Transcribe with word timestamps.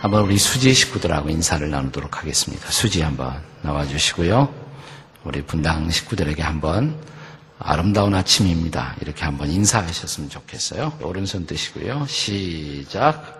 한번 0.00 0.24
우리 0.24 0.36
수지 0.36 0.74
식구들하고 0.74 1.30
인사를 1.30 1.68
나누도록 1.70 2.18
하겠습니다. 2.18 2.70
수지 2.70 3.00
한번 3.00 3.42
나와주시고요. 3.62 4.52
우리 5.24 5.40
분당 5.42 5.90
식구들에게 5.90 6.42
한번 6.42 7.00
아름다운 7.58 8.14
아침입니다. 8.14 8.96
이렇게 9.00 9.24
한번 9.24 9.50
인사하셨으면 9.50 10.28
좋겠어요. 10.28 10.98
오른손 11.00 11.46
드시고요. 11.46 12.06
시작. 12.06 13.33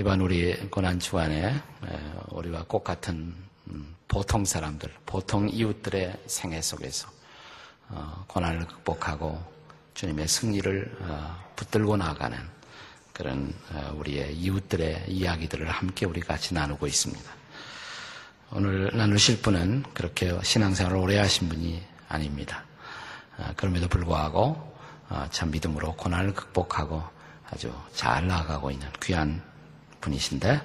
이번 0.00 0.22
우리 0.22 0.56
고난 0.70 0.98
주간에 0.98 1.60
우리와 2.28 2.64
꼭 2.66 2.84
같은 2.84 3.34
음, 3.68 3.94
보통 4.08 4.46
사람들, 4.46 4.90
보통 5.04 5.46
이웃들의 5.46 6.22
생애 6.26 6.62
속에서 6.62 7.06
어, 7.90 8.24
고난을 8.26 8.66
극복하고 8.66 9.38
주님의 9.92 10.26
승리를 10.26 10.96
어, 11.02 11.44
붙들고 11.54 11.98
나가는 11.98 12.38
그런 13.12 13.52
어, 13.74 13.92
우리의 13.98 14.34
이웃들의 14.38 15.04
이야기들을 15.08 15.68
함께 15.68 16.06
우리 16.06 16.20
같이 16.20 16.54
나누고 16.54 16.86
있습니다. 16.86 17.30
오늘 18.52 18.90
나누실 18.96 19.42
분은 19.42 19.84
그렇게 19.92 20.34
신앙생활을 20.42 20.96
오래 20.96 21.18
하신 21.18 21.50
분이 21.50 21.82
아닙니다. 22.08 22.64
그럼에도 23.54 23.86
불구하고 23.86 24.74
참 25.30 25.50
믿음으로 25.50 25.94
고난을 25.96 26.32
극복하고 26.32 27.04
아주 27.50 27.70
잘 27.92 28.26
나아가고 28.26 28.70
있는 28.70 28.88
귀한 29.02 29.49
분이신데 30.00 30.60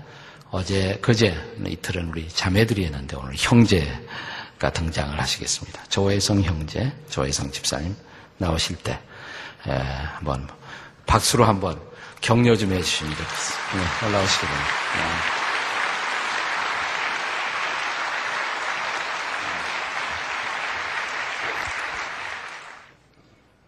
어제, 0.52 0.98
그제 1.02 1.36
이틀은 1.66 2.10
우리 2.10 2.30
자매들이 2.30 2.86
했는데 2.86 3.18
오늘 3.18 3.34
형제가 3.36 4.72
등장을 4.74 5.20
하시겠습니다. 5.20 5.84
조혜성 5.90 6.42
형제, 6.44 6.92
조혜성 7.10 7.52
집사님 7.52 7.96
나오실 8.38 8.78
때 8.78 9.00
에, 9.68 9.72
한번 9.72 10.48
박수로 11.06 11.46
한번 11.46 11.80
격려 12.22 12.56
좀 12.56 12.72
해주시면 12.74 13.16
좋겠습니다. 13.16 13.76
네, 13.76 14.08
올라오시기 14.08 14.46
바랍니다. 14.46 14.74
네. 14.96 15.36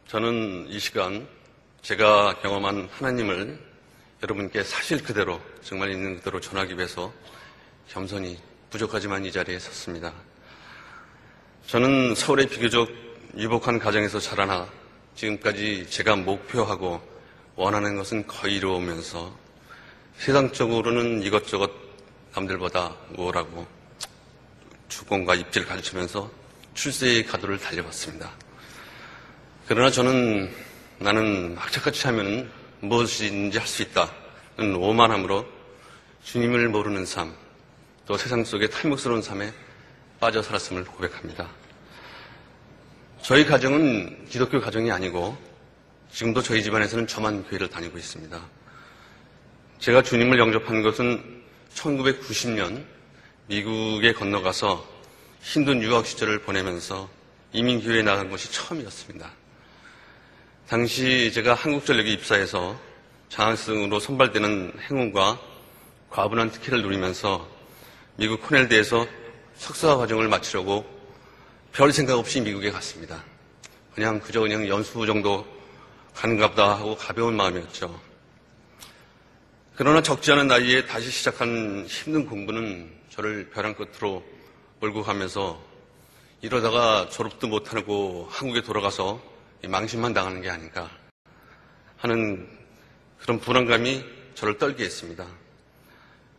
저는 0.07 0.67
이 0.69 0.79
시간 0.79 1.27
제가 1.81 2.39
경험한 2.41 2.89
하나님을 2.97 3.59
여러분께 4.23 4.63
사실 4.63 5.03
그대로 5.03 5.39
정말 5.61 5.91
있는 5.91 6.17
그대로 6.17 6.39
전하기 6.39 6.75
위해서 6.75 7.13
겸손히 7.87 8.39
부족하지만 8.71 9.23
이 9.25 9.31
자리에 9.31 9.59
섰습니다. 9.59 10.11
저는 11.67 12.15
서울의 12.15 12.47
비교적 12.47 12.89
유복한 13.37 13.77
가정에서 13.77 14.19
자라나 14.19 14.67
지금까지 15.15 15.87
제가 15.89 16.15
목표하고 16.15 17.01
원하는 17.55 17.95
것은 17.95 18.25
거의 18.25 18.55
이루어오면서 18.55 19.35
세상적으로는 20.17 21.21
이것저것 21.21 21.71
남들보다 22.33 22.95
우월하고 23.17 23.67
주권과 24.89 25.35
입지를 25.35 25.67
가르치면서 25.67 26.31
출세의 26.73 27.25
가도를 27.27 27.59
달려봤습니다. 27.59 28.31
그러나 29.67 29.91
저는 29.91 30.51
나는 30.97 31.55
학자같이 31.57 32.07
하면 32.07 32.49
무엇이든지 32.81 33.57
할 33.57 33.67
수 33.67 33.81
있다는 33.83 34.75
오만함으로 34.75 35.45
주님을 36.23 36.69
모르는 36.69 37.05
삶, 37.05 37.33
또 38.05 38.17
세상 38.17 38.43
속의 38.43 38.69
탈목스러운 38.69 39.21
삶에 39.21 39.53
빠져 40.19 40.41
살았음을 40.41 40.83
고백합니다. 40.85 41.49
저희 43.21 43.45
가정은 43.45 44.25
기독교 44.29 44.59
가정이 44.59 44.91
아니고 44.91 45.37
지금도 46.11 46.41
저희 46.41 46.63
집안에서는 46.63 47.07
저만 47.07 47.43
교회를 47.47 47.69
다니고 47.69 47.97
있습니다. 47.97 48.39
제가 49.79 50.01
주님을 50.01 50.39
영접한 50.39 50.81
것은 50.81 51.43
1990년 51.73 52.83
미국에 53.47 54.13
건너가서 54.13 54.85
힘든 55.41 55.81
유학 55.81 56.05
시절을 56.05 56.39
보내면서 56.39 57.09
이민교회에 57.53 58.03
나간 58.03 58.29
것이 58.29 58.51
처음이었습니다. 58.51 59.31
당시 60.67 61.31
제가 61.31 61.53
한국전력에 61.53 62.11
입사해서 62.11 62.77
장학생으로 63.29 64.01
선발되는 64.01 64.73
행운과 64.81 65.39
과분한 66.09 66.51
특혜를 66.51 66.81
누리면서 66.81 67.47
미국 68.17 68.41
코넬대에서 68.41 69.07
석사 69.55 69.95
과정을 69.95 70.27
마치려고 70.27 70.85
별 71.71 71.93
생각 71.93 72.19
없이 72.19 72.41
미국에 72.41 72.69
갔습니다. 72.69 73.23
그냥 73.95 74.19
그저 74.19 74.41
그냥 74.41 74.67
연수 74.67 75.05
정도 75.05 75.47
가는가 76.13 76.49
보다 76.49 76.75
하고 76.75 76.97
가벼운 76.97 77.37
마음이었죠. 77.37 77.97
그러나 79.73 80.01
적지 80.01 80.33
않은 80.33 80.47
나이에 80.47 80.85
다시 80.85 81.09
시작한 81.09 81.85
힘든 81.87 82.25
공부는 82.25 82.91
저를 83.09 83.51
벼랑 83.51 83.73
끝으로 83.73 84.21
몰고 84.81 85.03
가면서 85.03 85.61
이러다가 86.41 87.07
졸업도 87.09 87.47
못하고 87.47 88.27
한국에 88.29 88.63
돌아가서 88.63 89.36
망신만 89.65 90.13
당하는 90.13 90.41
게 90.41 90.49
아닌가 90.49 90.89
하는 91.97 92.47
그런 93.19 93.39
불안감이 93.39 94.03
저를 94.35 94.57
떨게 94.57 94.83
했습니다. 94.83 95.25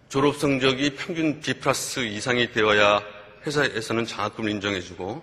졸업 0.09 0.37
성적이 0.37 0.95
평균 0.95 1.41
B 1.41 1.55
플러스 1.55 2.01
이상이 2.01 2.53
되어야 2.53 3.03
회사에서는 3.47 4.06
장학금을 4.06 4.51
인정해주고 4.51 5.23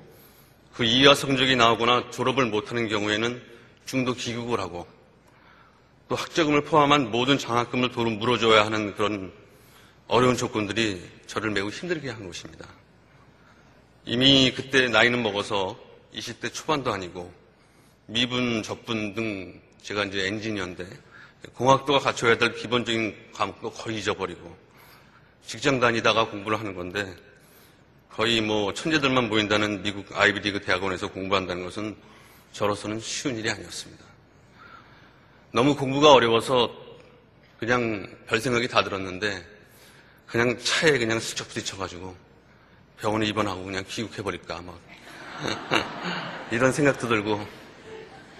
그 0.73 0.83
이하 0.83 1.15
성적이 1.15 1.55
나오거나 1.55 2.11
졸업을 2.11 2.45
못하는 2.45 2.87
경우에는 2.87 3.41
중도 3.85 4.13
기국을 4.13 4.59
하고 4.59 4.85
또 6.07 6.15
학자금을 6.15 6.65
포함한 6.65 7.11
모든 7.11 7.37
장학금을 7.37 7.91
도로 7.91 8.11
물어줘야 8.11 8.65
하는 8.65 8.93
그런 8.95 9.31
어려운 10.07 10.35
조건들이 10.35 11.01
저를 11.25 11.49
매우 11.51 11.69
힘들게 11.69 12.09
한 12.09 12.27
것입니다. 12.27 12.67
이미 14.05 14.53
그때 14.55 14.87
나이는 14.87 15.23
먹어서 15.23 15.79
20대 16.13 16.53
초반도 16.53 16.93
아니고 16.93 17.33
미분, 18.07 18.61
적분 18.61 19.15
등 19.15 19.59
제가 19.81 20.03
이제 20.05 20.27
엔지니어인데 20.27 20.87
공학도가 21.53 21.99
갖춰야 21.99 22.37
될 22.37 22.53
기본적인 22.53 23.31
과목도 23.33 23.71
거의 23.71 23.97
잊어버리고 23.97 24.55
직장 25.45 25.79
다니다가 25.79 26.27
공부를 26.27 26.59
하는 26.59 26.75
건데 26.75 27.15
거의 28.09 28.41
뭐 28.41 28.73
천재들만 28.73 29.27
모인다는 29.27 29.81
미국 29.81 30.07
아이비리그 30.15 30.61
대학원에서 30.61 31.09
공부한다는 31.11 31.63
것은 31.65 31.95
저로서는 32.53 32.99
쉬운 32.99 33.37
일이 33.37 33.49
아니었습니다. 33.49 34.05
너무 35.51 35.75
공부가 35.75 36.13
어려워서 36.13 36.73
그냥 37.57 38.07
별 38.27 38.39
생각이 38.39 38.67
다 38.67 38.83
들었는데 38.83 39.45
그냥 40.27 40.57
차에 40.59 40.97
그냥 40.97 41.19
스쳐 41.19 41.43
부딪혀가지고 41.45 42.15
병원에 42.99 43.25
입원하고 43.25 43.63
그냥 43.63 43.83
귀국해버릴까 43.87 44.61
막 44.61 44.79
이런 46.51 46.71
생각도 46.71 47.07
들고 47.07 47.64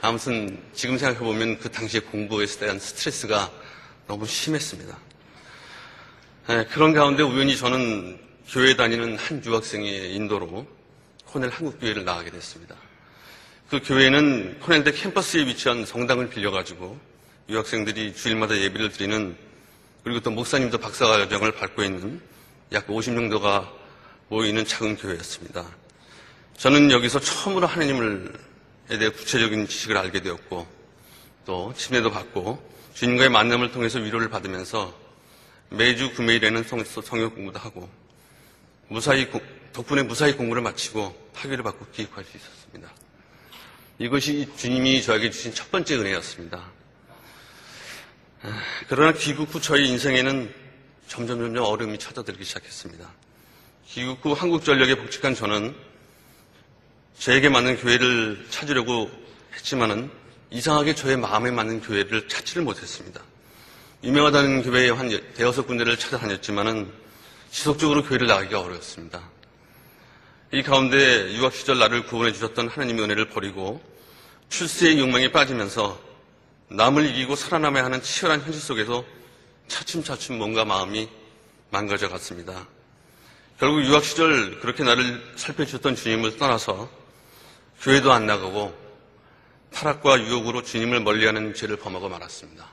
아무튼 0.05 0.61
지금 0.73 0.99
생각해보면 0.99 1.57
그 1.57 1.71
당시에 1.71 1.99
공부에 1.99 2.45
대한 2.45 2.79
스트레스가 2.79 3.51
너무 4.07 4.27
심했습니다. 4.27 4.95
네, 6.47 6.65
그런 6.65 6.93
가운데 6.93 7.23
우연히 7.23 7.57
저는 7.57 8.19
교회 8.47 8.75
다니는 8.75 9.17
한 9.17 9.43
유학생의 9.43 10.13
인도로 10.13 10.67
코넬 11.25 11.49
한국교회를 11.49 12.05
나가게 12.05 12.29
됐습니다. 12.29 12.75
그 13.67 13.79
교회는 13.83 14.59
코넬대 14.59 14.91
캠퍼스에 14.91 15.47
위치한 15.47 15.87
성당을 15.87 16.29
빌려가지고 16.29 16.99
유학생들이 17.49 18.13
주일마다 18.13 18.55
예배를 18.55 18.91
드리는 18.91 19.35
그리고 20.03 20.19
또 20.19 20.29
목사님도 20.29 20.77
박사과정을 20.77 21.53
밟고 21.53 21.83
있는 21.83 22.21
약 22.73 22.85
50명도가 22.85 23.67
모이는 24.29 24.65
작은 24.65 24.97
교회였습니다. 24.97 25.65
저는 26.57 26.91
여기서 26.91 27.19
처음으로 27.19 27.65
하나님을 27.65 28.33
에 28.35 28.44
대해 28.87 29.09
구체적인 29.09 29.67
지식을 29.67 29.97
알게 29.97 30.21
되었고 30.21 30.67
또 31.45 31.73
침례도 31.75 32.11
받고 32.11 32.75
주님과의 32.93 33.29
만남을 33.29 33.71
통해서 33.71 33.99
위로를 33.99 34.29
받으면서 34.29 34.95
매주 35.69 36.13
금요일에는 36.13 36.63
성역 36.63 37.35
공부도 37.35 37.59
하고 37.59 37.89
무사히 38.87 39.27
덕분에 39.73 40.03
무사히 40.03 40.33
공부를 40.33 40.61
마치고 40.61 41.31
학위를 41.33 41.63
받고 41.63 41.87
기획할 41.91 42.23
수 42.23 42.37
있었습니다. 42.37 42.91
이것이 43.97 44.47
주님이 44.57 45.01
저에게 45.01 45.29
주신 45.31 45.53
첫 45.53 45.71
번째 45.71 45.95
은혜였습니다. 45.97 46.71
그러나 48.87 49.13
귀국 49.13 49.53
후 49.53 49.59
저희 49.59 49.89
인생에는 49.89 50.53
점점 51.07 51.39
점점 51.39 51.63
어려움이 51.63 51.97
찾아들기 51.97 52.43
시작했습니다. 52.43 53.09
귀국 53.87 54.23
후 54.25 54.33
한국전력에 54.33 54.95
복직한 54.95 55.33
저는 55.33 55.75
저에게 57.19 57.49
맞는 57.49 57.77
교회를 57.77 58.45
찾으려고 58.49 59.09
했지만은 59.55 60.11
이상하게 60.51 60.95
저의 60.95 61.17
마음에 61.17 61.51
맞는 61.51 61.81
교회를 61.81 62.27
찾지를 62.27 62.63
못했습니다. 62.63 63.21
유명하다는 64.03 64.63
교회에 64.63 64.89
한 64.91 65.09
대여섯 65.33 65.65
군데를 65.65 65.97
찾아다녔지만은 65.97 66.91
지속적으로 67.49 68.03
교회를 68.03 68.27
나가기가 68.27 68.61
어려웠습니다. 68.61 69.29
이 70.51 70.61
가운데 70.61 71.33
유학 71.33 71.53
시절 71.53 71.79
나를 71.79 72.05
구원해 72.05 72.31
주셨던 72.31 72.67
하나님의 72.67 73.03
은혜를 73.05 73.29
버리고 73.29 73.81
출세의 74.49 74.99
욕망에 74.99 75.31
빠지면서 75.31 75.99
남을 76.69 77.05
이기고 77.07 77.35
살아남아야 77.35 77.85
하는 77.85 78.01
치열한 78.01 78.41
현실 78.41 78.61
속에서 78.61 79.03
차츰차츰 79.67 80.37
뭔가 80.37 80.65
마음이 80.65 81.09
망가져 81.71 82.09
갔습니다. 82.09 82.67
결국 83.59 83.83
유학 83.85 84.03
시절 84.03 84.59
그렇게 84.59 84.83
나를 84.83 85.21
살펴주셨던 85.35 85.95
주님을 85.95 86.37
떠나서 86.37 87.04
교회도 87.81 88.11
안 88.11 88.25
나가고 88.25 88.85
타락과 89.71 90.21
유혹으로 90.21 90.63
주님을 90.63 91.01
멀리하는 91.01 91.53
죄를 91.53 91.75
범하고 91.75 92.09
말았습니다. 92.09 92.67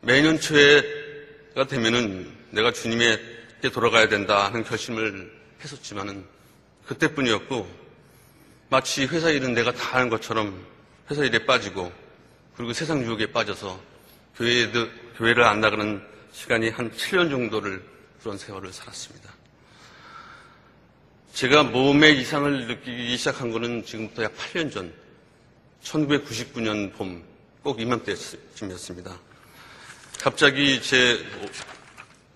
매년 0.00 0.38
초에가 0.38 1.66
되면은 1.68 2.32
내가 2.50 2.72
주님에게 2.72 3.70
돌아가야 3.72 4.08
된다 4.08 4.46
하는 4.46 4.64
결심을 4.64 5.32
했었지만은 5.60 6.24
그때뿐이었고 6.86 7.68
마치 8.68 9.04
회사 9.06 9.30
일은 9.30 9.54
내가 9.54 9.72
다 9.72 9.96
하는 9.96 10.08
것처럼 10.08 10.64
회사 11.10 11.24
일에 11.24 11.44
빠지고 11.44 11.92
그리고 12.56 12.72
세상 12.72 13.02
유혹에 13.02 13.32
빠져서 13.32 13.80
교회에, 14.36 14.70
교회를 15.16 15.44
안 15.44 15.60
나가는 15.60 16.02
시간이 16.32 16.70
한 16.70 16.90
7년 16.90 17.30
정도를 17.30 17.84
그런 18.20 18.38
세월을 18.38 18.72
살았습니다. 18.72 19.31
제가 21.32 21.62
몸에 21.62 22.10
이상을 22.10 22.66
느끼기 22.66 23.16
시작한 23.16 23.50
것은 23.50 23.84
지금부터 23.86 24.24
약 24.24 24.36
8년 24.36 24.70
전, 24.70 24.92
1999년 25.82 26.92
봄, 26.92 27.24
꼭 27.62 27.80
이맘때쯤이었습니다. 27.80 29.18
갑자기 30.20 30.80
제, 30.82 31.24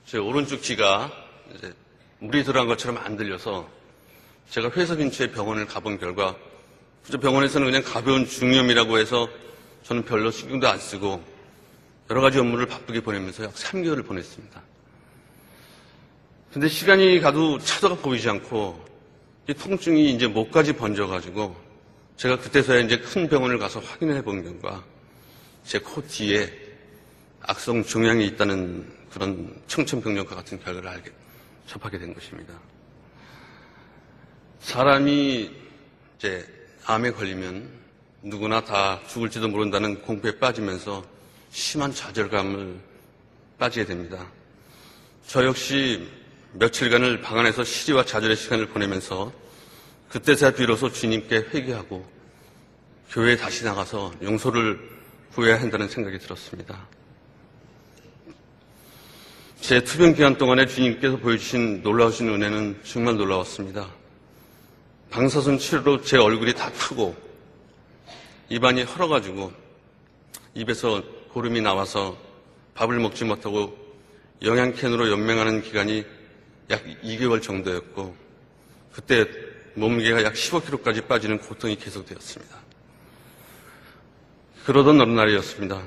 제 0.07 0.17
오른쪽 0.17 0.63
귀가 0.63 1.13
물이 2.21 2.43
들어간 2.45 2.69
것처럼 2.69 2.97
안 2.97 3.19
들려서 3.19 3.69
제가 4.49 4.71
회사 4.71 4.97
근처에 4.97 5.31
병원을 5.31 5.67
가본 5.67 5.99
결과 5.99 6.35
병원에서는 7.21 7.67
그냥 7.67 7.83
가벼운 7.85 8.27
중염이라고 8.27 8.99
해서 8.99 9.29
저는 9.85 10.07
별로 10.07 10.31
신경도 10.31 10.67
안 10.69 10.79
쓰고 10.79 11.23
여러 12.09 12.23
가지 12.23 12.39
업무를 12.39 12.65
바쁘게 12.65 13.01
보내면서 13.01 13.45
약 13.45 13.55
3개월을 13.55 14.07
보냈습니다. 14.07 14.63
근데 16.53 16.69
시간이 16.69 17.21
가도 17.21 17.59
차도가 17.59 17.97
보이지 17.97 18.31
않고 18.31 18.86
이 19.49 19.55
통증이 19.55 20.11
이제 20.13 20.27
목까지 20.27 20.73
번져가지고 20.73 21.57
제가 22.17 22.39
그때서야 22.39 22.81
이제 22.81 22.99
큰 22.99 23.29
병원을 23.29 23.59
가서 23.59 23.81
확인해 23.81 24.23
본 24.23 24.43
결과 24.43 24.85
제 25.65 25.79
코 25.79 26.05
뒤에 26.07 26.53
악성 27.43 27.85
종양이 27.85 28.27
있다는 28.27 28.93
그런 29.11 29.55
청천벽력과 29.69 30.35
같은 30.35 30.59
결과를 30.61 30.89
알게 30.89 31.11
접하게 31.67 31.99
된 31.99 32.13
것입니다. 32.15 32.55
사람이 34.61 35.51
이제 36.19 36.47
암에 36.87 37.13
걸리면 37.13 37.69
누구나 38.23 38.65
다 38.65 39.01
죽을지도 39.09 39.49
모른다는 39.49 40.01
공포에 40.03 40.39
빠지면서 40.39 41.05
심한 41.51 41.93
좌절감을 41.93 42.79
빠지게 43.59 43.87
됩니다. 43.87 44.27
저 45.27 45.45
역시 45.45 46.09
며칠간을 46.59 47.21
방 47.21 47.39
안에서 47.39 47.65
시리와 47.65 48.05
좌절의 48.05 48.37
시간을 48.37 48.69
보내면서 48.69 49.33
그때서야 50.09 50.53
비로소 50.53 50.91
주님께 50.91 51.49
회개하고 51.53 52.07
교회에 53.11 53.37
다시 53.37 53.65
나가서 53.65 54.13
용서를 54.23 54.79
구해야 55.33 55.61
한다는 55.61 55.89
생각이 55.89 56.19
들었습니다. 56.19 56.87
제 59.61 59.83
투병 59.83 60.15
기간 60.15 60.39
동안에 60.39 60.67
주님께서 60.67 61.19
보여주신 61.19 61.83
놀라우신 61.83 62.29
은혜는 62.29 62.81
정말 62.85 63.17
놀라웠습니다. 63.17 63.89
방사선 65.11 65.59
치료로 65.59 66.03
제 66.03 66.17
얼굴이 66.17 66.55
다 66.55 66.73
타고 66.73 67.17
입안이 68.49 68.85
헐어가지고 68.85 69.53
입에서 70.55 71.03
고름이 71.33 71.61
나와서 71.61 72.17
밥을 72.75 72.99
먹지 72.99 73.25
못하고 73.25 73.77
영양캔으로 74.43 75.11
연맹하는 75.11 75.63
기간이 75.63 76.05
약 76.71 76.83
2개월 77.03 77.43
정도였고 77.43 78.17
그때 78.93 79.27
몸무게가 79.75 80.25
약 80.25 80.35
15kg까지 80.35 81.07
빠지는 81.07 81.39
고통이 81.39 81.77
계속되었습니다. 81.77 82.57
그러던 84.65 85.01
어느 85.01 85.13
날이었습니다. 85.13 85.83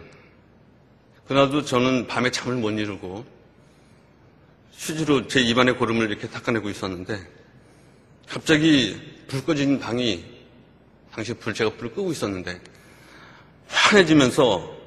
그날도 1.27 1.65
저는 1.65 2.07
밤에 2.07 2.31
잠을 2.31 2.55
못 2.55 2.71
이루고 2.71 3.25
휴지로 4.73 5.27
제 5.27 5.41
입안의 5.41 5.77
고름을 5.77 6.09
이렇게 6.09 6.29
닦아내고 6.29 6.69
있었는데 6.69 7.19
갑자기 8.27 9.25
불 9.27 9.43
꺼진 9.43 9.79
방이 9.79 10.23
당시 11.11 11.33
불 11.33 11.53
제가 11.53 11.71
불을 11.71 11.93
끄고 11.93 12.11
있었는데 12.11 12.61
환해지면서 13.67 14.77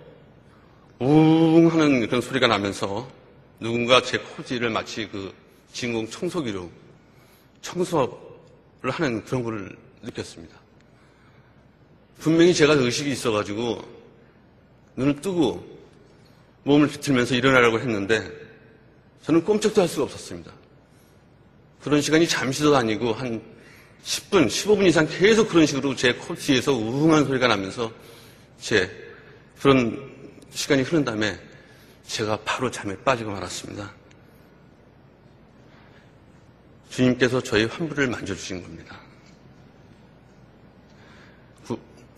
웅 1.01 1.69
하는 1.71 2.07
그런 2.07 2.21
소리가 2.21 2.47
나면서 2.47 3.11
누군가 3.61 4.01
제 4.01 4.19
코지를 4.19 4.71
마치 4.71 5.09
그 5.09 5.35
진공 5.73 6.09
청소기로 6.09 6.71
청소를 7.63 8.11
하는 8.91 9.25
그런 9.25 9.43
걸 9.43 9.77
느꼈습니다. 10.03 10.55
분명히 12.19 12.55
제가 12.55 12.75
의식이 12.75 13.11
있어가지고 13.11 13.83
눈을 14.97 15.21
뜨고 15.21 15.73
몸을 16.65 16.89
비틀면서 16.89 17.35
일어나려고 17.35 17.81
했는데 17.81 18.31
저는 19.23 19.45
꼼짝도 19.45 19.81
할 19.81 19.89
수가 19.89 20.05
없었습니다. 20.05 20.53
그런 21.83 22.01
시간이 22.01 22.29
잠시도 22.29 22.77
아니고 22.77 23.13
한 23.13 23.43
10분, 24.05 24.47
15분 24.47 24.87
이상 24.87 25.07
계속 25.09 25.49
그런 25.49 25.67
식으로 25.67 25.95
제 25.97 26.13
코치에서 26.13 26.73
우웅한 26.73 27.25
소리가 27.25 27.49
나면서 27.49 27.91
제 28.61 28.91
그런 29.61 30.13
시간이 30.51 30.83
흐른 30.83 31.05
다음에 31.05 31.39
제가 32.07 32.39
바로 32.45 32.71
잠에 32.71 32.97
빠지고 32.99 33.31
말았습니다. 33.33 34.02
주님께서 36.93 37.41
저희 37.41 37.65
환부를 37.65 38.07
만져주신 38.09 38.63
겁니다. 38.63 39.01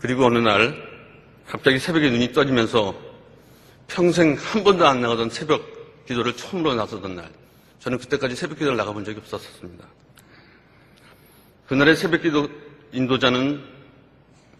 그리고 0.00 0.26
어느 0.26 0.38
날 0.38 0.74
갑자기 1.46 1.78
새벽에 1.78 2.10
눈이 2.10 2.32
떠지면서 2.32 2.94
평생 3.86 4.34
한 4.34 4.64
번도 4.64 4.86
안 4.86 5.00
나가던 5.00 5.30
새벽 5.30 5.62
기도를 6.06 6.36
처음으로 6.36 6.74
나서던 6.74 7.14
날 7.14 7.30
저는 7.78 7.98
그때까지 7.98 8.34
새벽 8.34 8.58
기도를 8.58 8.76
나가본 8.76 9.04
적이 9.04 9.20
없었습니다. 9.20 9.86
그날의 11.68 11.96
새벽 11.96 12.22
기도 12.22 12.48
인도자는 12.92 13.64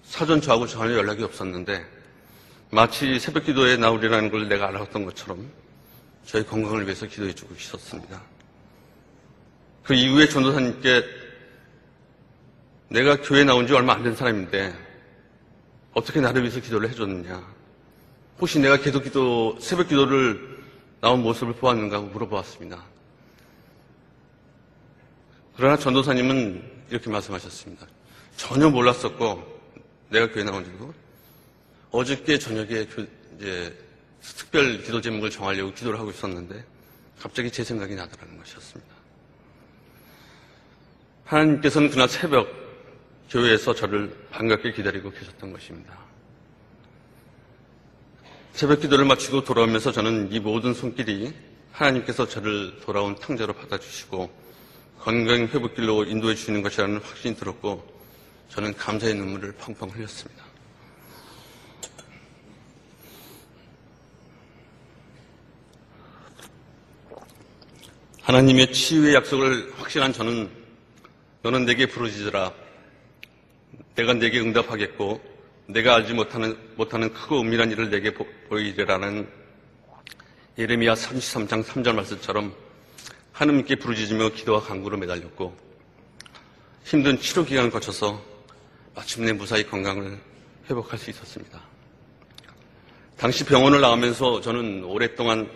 사전 0.05 0.41
저하고 0.41 0.67
전혀 0.67 0.95
연락이 0.95 1.25
없었는데 1.25 1.85
마치 2.71 3.19
새벽 3.19 3.45
기도에 3.45 3.77
나오리라는 3.77 4.31
걸 4.31 4.49
내가 4.49 4.69
알았던 4.69 5.05
것처럼 5.05 5.51
저희 6.25 6.47
건강을 6.47 6.85
위해서 6.85 7.07
기도해 7.07 7.35
주고 7.35 7.55
있었습니다. 7.55 8.34
그 9.85 9.93
이후에 9.95 10.29
전도사님께 10.29 11.05
내가 12.89 13.21
교회 13.21 13.45
나온 13.45 13.67
지 13.67 13.75
얼마 13.75 13.93
안 13.93 14.03
된 14.03 14.17
사람인데 14.17 14.75
어떻게 15.93 16.21
나를 16.21 16.43
위해서 16.43 16.59
기도를 16.61 16.89
해줬느냐. 16.91 17.55
혹시 18.41 18.59
내가 18.59 18.79
계속 18.79 19.03
기도, 19.03 19.57
새벽 19.61 19.89
기도를 19.89 20.59
나온 21.01 21.23
모습을 21.23 21.55
보았는가 21.55 21.99
하고 21.99 22.07
물어보았습니다. 22.09 22.83
그러나 25.57 25.77
전도사님은 25.77 26.87
이렇게 26.91 27.11
말씀하셨습니다. 27.11 27.87
전혀 28.37 28.69
몰랐었고, 28.69 29.61
내가 30.09 30.31
교회 30.33 30.43
나온 30.43 30.65
지도 30.65 30.93
어저께 31.93 32.39
저녁에 32.39 32.87
이제 33.37 33.79
특별 34.21 34.83
기도 34.83 35.01
제목을 35.01 35.31
정하려고 35.31 35.73
기도를 35.75 36.01
하고 36.01 36.11
있었는데, 36.11 36.65
갑자기 37.21 37.51
제 37.51 37.63
생각이 37.63 37.95
나더라는 37.95 38.37
것이었습니다. 38.39 38.94
하나님께서는 41.25 41.91
그날 41.91 42.09
새벽 42.09 42.49
교회에서 43.31 43.75
저를 43.75 44.15
반갑게 44.31 44.73
기다리고 44.73 45.11
계셨던 45.11 45.53
것입니다. 45.53 45.99
새벽 48.53 48.81
기도를 48.81 49.05
마치고 49.05 49.43
돌아오면서 49.43 49.91
저는 49.91 50.31
이 50.31 50.39
모든 50.39 50.75
손길이 50.75 51.33
하나님께서 51.73 52.29
저를 52.29 52.79
돌아온 52.81 53.17
탕자로 53.17 53.55
받아주시고 53.55 54.31
건강 55.01 55.49
회복길로 55.49 56.05
인도해 56.05 56.35
주시는 56.35 56.63
것이라는 56.63 56.99
확신이 56.99 57.35
들었고 57.37 57.85
저는 58.51 58.75
감사의 58.75 59.15
눈물을 59.15 59.53
펑펑 59.53 59.91
흘렸습니다. 59.91 60.45
하나님의 68.23 68.73
치유의 68.73 69.15
약속을 69.17 69.73
확신한 69.77 70.13
저는 70.13 70.64
너는 71.45 71.67
내게 71.67 71.85
부르짖으라 71.85 72.55
내가 73.97 74.15
내게 74.15 74.41
응답하겠고 74.41 75.21
내가 75.67 75.95
알지 75.97 76.15
못하는, 76.15 76.57
못하는 76.75 77.13
크고 77.13 77.43
은밀한 77.43 77.71
일을 77.71 77.91
내게 77.91 78.15
보, 78.15 78.27
보이리라는 78.49 79.29
예레미야 80.57 80.95
33장 80.95 81.63
3절 81.63 81.95
말씀처럼 81.97 82.55
하느님께 83.33 83.75
부르짖으며 83.75 84.31
기도와 84.31 84.63
간구로 84.63 84.97
매달렸고 84.97 85.55
힘든 86.85 87.19
치료 87.21 87.45
기간을 87.45 87.71
거쳐서 87.71 88.23
마침내 88.95 89.35
무사히 89.35 89.67
건강을 89.67 90.19
회복할 90.71 90.99
수 90.99 91.11
있었습니다. 91.11 91.61
당시 93.19 93.45
병원을 93.45 93.83
나오면서 93.83 94.41
저는 94.41 94.85
오랫동안 94.85 95.51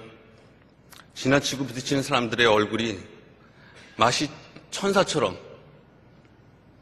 지나치고 1.15 1.65
부딪히는 1.65 2.03
사람들의 2.03 2.47
얼굴이 2.47 2.99
맛이 3.97 4.29
천사처럼 4.71 5.48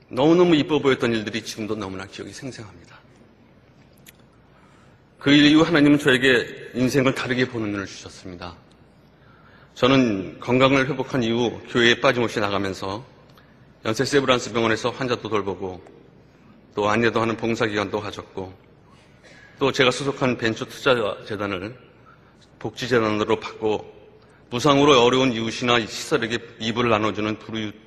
너무너무 0.09 0.55
이뻐 0.55 0.79
보였던 0.79 1.13
일들이 1.13 1.43
지금도 1.43 1.75
너무나 1.75 2.07
기억이 2.07 2.33
생생합니다. 2.33 2.97
그 5.19 5.33
이후 5.33 5.63
하나님은 5.63 5.99
저에게 5.99 6.71
인생을 6.75 7.15
다르게 7.15 7.49
보는 7.49 7.73
눈을 7.73 7.87
주셨습니다. 7.87 8.55
저는 9.75 10.39
건강을 10.39 10.89
회복한 10.89 11.23
이후 11.23 11.61
교회에 11.69 12.01
빠짐없이 12.01 12.39
나가면서 12.39 13.05
연세 13.85 14.05
세브란스 14.05 14.53
병원에서 14.53 14.91
환자도 14.91 15.29
돌보고 15.29 15.83
또 16.75 16.89
안내도 16.89 17.21
하는 17.21 17.37
봉사기관도 17.37 18.01
가졌고 18.01 18.55
또 19.59 19.73
제가 19.73 19.91
소속한 19.91 20.37
벤처 20.37 20.65
투자 20.65 20.95
재단을 21.27 21.77
복지재단으로 22.59 23.41
받고 23.41 23.95
무상으로 24.51 25.03
어려운 25.03 25.33
이웃이나 25.33 25.81
시설에게 25.81 26.39
입을 26.61 26.89
나눠주는 26.89 27.39
불이웃 27.39 27.86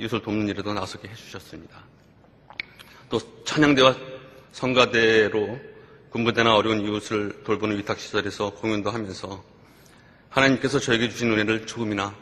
을 0.00 0.22
돕는 0.22 0.48
일에도 0.48 0.72
나서게 0.72 1.08
해주셨습니다. 1.08 1.82
또 3.10 3.20
찬양대와 3.44 3.96
성가대로 4.52 5.58
군부대나 6.10 6.54
어려운 6.54 6.80
이웃을 6.80 7.42
돌보는 7.44 7.78
위탁시설에서 7.78 8.50
공연도 8.50 8.90
하면서 8.90 9.42
하나님께서 10.30 10.78
저에게 10.78 11.08
주신 11.08 11.32
은혜를 11.32 11.66
조금이나 11.66 12.14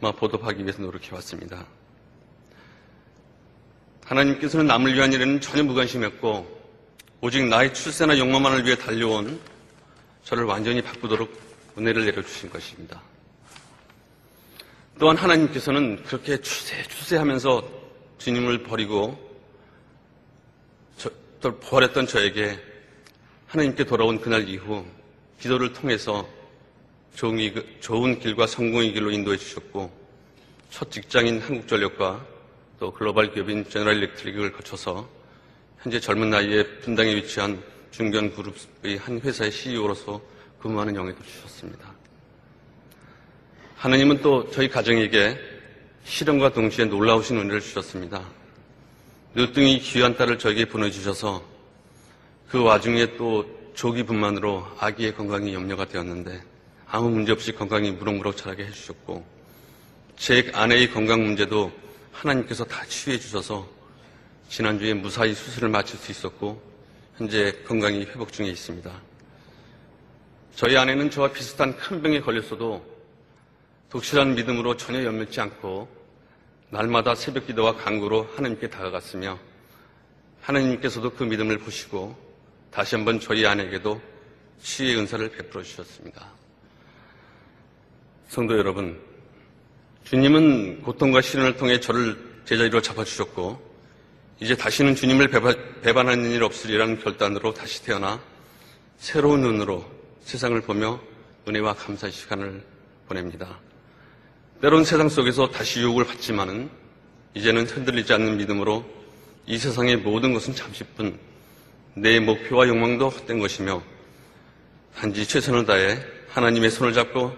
보답하기 0.00 0.62
위해서 0.62 0.82
노력해왔습니다. 0.82 1.66
하나님께서는 4.04 4.66
남을 4.66 4.94
위한 4.94 5.12
일에는 5.12 5.40
전혀 5.40 5.62
무관심했고 5.62 6.62
오직 7.20 7.46
나의 7.46 7.72
출세나 7.72 8.18
욕망만을 8.18 8.64
위해 8.66 8.76
달려온 8.76 9.40
저를 10.24 10.44
완전히 10.44 10.82
바꾸도록 10.82 11.32
은혜를 11.78 12.04
내려주신 12.04 12.50
것입니다. 12.50 13.00
또한 14.98 15.16
하나님께서는 15.16 16.02
그렇게 16.04 16.40
추세, 16.40 16.82
추세하면서 16.84 17.62
주님을 18.18 18.62
버리고 18.62 19.18
저, 20.96 21.10
또 21.40 21.58
버렸던 21.58 22.06
저에게 22.06 22.58
하나님께 23.48 23.84
돌아온 23.84 24.20
그날 24.20 24.48
이후 24.48 24.84
기도를 25.40 25.72
통해서 25.72 26.26
좋은 27.14 28.18
길과 28.18 28.46
성공의 28.46 28.92
길로 28.92 29.10
인도해 29.10 29.36
주셨고 29.36 29.90
첫 30.70 30.90
직장인 30.90 31.40
한국전력과 31.40 32.26
또 32.80 32.92
글로벌 32.92 33.32
기업인 33.32 33.68
제너럴 33.68 33.96
일렉트릭을 33.96 34.52
거쳐서 34.52 35.08
현재 35.80 36.00
젊은 36.00 36.30
나이에 36.30 36.64
분당에 36.80 37.14
위치한 37.14 37.62
중견 37.90 38.34
그룹의 38.34 38.96
한 38.98 39.20
회사의 39.20 39.52
CEO로서 39.52 40.20
근무하는 40.58 40.96
영예도 40.96 41.22
주셨습니다. 41.22 41.93
하느님은 43.84 44.22
또 44.22 44.50
저희 44.50 44.70
가정에게 44.70 45.38
실험과 46.04 46.54
동시에 46.54 46.86
놀라우신 46.86 47.36
은혜를 47.36 47.60
주셨습니다. 47.60 48.26
늦둥이 49.34 49.80
귀한 49.80 50.16
딸을 50.16 50.38
저에게 50.38 50.64
보내주셔서 50.64 51.44
그 52.48 52.62
와중에 52.62 53.18
또 53.18 53.44
조기 53.74 54.02
분만으로 54.04 54.66
아기의 54.78 55.14
건강이 55.14 55.52
염려가 55.52 55.84
되었는데 55.84 56.42
아무 56.86 57.10
문제 57.10 57.32
없이 57.32 57.52
건강이 57.52 57.90
무럭무럭 57.90 58.38
자라게 58.38 58.64
해주셨고 58.64 59.22
제 60.16 60.50
아내의 60.54 60.90
건강 60.90 61.22
문제도 61.22 61.70
하나님께서 62.10 62.64
다 62.64 62.86
치유해 62.86 63.18
주셔서 63.18 63.68
지난주에 64.48 64.94
무사히 64.94 65.34
수술을 65.34 65.68
마칠 65.68 65.98
수 65.98 66.10
있었고 66.10 66.58
현재 67.18 67.52
건강이 67.66 68.06
회복 68.06 68.32
중에 68.32 68.46
있습니다. 68.46 68.90
저희 70.54 70.74
아내는 70.74 71.10
저와 71.10 71.32
비슷한 71.32 71.76
큰 71.76 72.00
병에 72.00 72.20
걸렸어도 72.20 72.93
독실한 73.90 74.34
믿음으로 74.34 74.76
전혀 74.76 75.04
연멸치 75.04 75.40
않고 75.40 75.88
날마다 76.70 77.14
새벽 77.14 77.46
기도와 77.46 77.76
강구로 77.76 78.28
하나님께 78.34 78.68
다가갔으며 78.68 79.38
하나님께서도 80.42 81.10
그 81.10 81.24
믿음을 81.24 81.58
보시고 81.58 82.16
다시 82.70 82.96
한번 82.96 83.20
저희 83.20 83.46
아내에게도 83.46 84.00
치유의 84.60 84.98
은사를 84.98 85.28
베풀어 85.30 85.62
주셨습니다. 85.62 86.32
성도 88.28 88.58
여러분, 88.58 89.00
주님은 90.04 90.82
고통과 90.82 91.20
시련을 91.20 91.56
통해 91.56 91.78
저를 91.78 92.18
제자리로 92.44 92.82
잡아주셨고, 92.82 93.74
이제 94.40 94.56
다시는 94.56 94.96
주님을 94.96 95.28
배반하는 95.82 96.30
일 96.32 96.42
없으리라는 96.42 96.98
결단으로 96.98 97.54
다시 97.54 97.84
태어나 97.84 98.20
새로운 98.98 99.42
눈으로 99.42 99.84
세상을 100.22 100.60
보며 100.62 101.00
은혜와 101.46 101.74
감사의 101.74 102.12
시간을 102.12 102.64
보냅니다. 103.06 103.60
때론 104.64 104.82
세상 104.82 105.10
속에서 105.10 105.50
다시 105.50 105.80
유혹을 105.80 106.06
받지만은 106.06 106.70
이제는 107.34 107.66
흔들리지 107.66 108.14
않는 108.14 108.38
믿음으로 108.38 108.82
이 109.44 109.58
세상의 109.58 109.98
모든 109.98 110.32
것은 110.32 110.54
잠시뿐 110.54 111.18
내 111.92 112.18
목표와 112.18 112.66
욕망도 112.66 113.10
헛된 113.10 113.40
것이며 113.40 113.82
단지 114.96 115.28
최선을 115.28 115.66
다해 115.66 115.98
하나님의 116.30 116.70
손을 116.70 116.94
잡고 116.94 117.30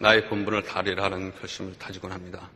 나의 0.00 0.26
본분을 0.26 0.64
다리라 0.64 1.04
하는 1.04 1.32
결심을 1.38 1.72
다지곤 1.78 2.10
합니다. 2.10 2.50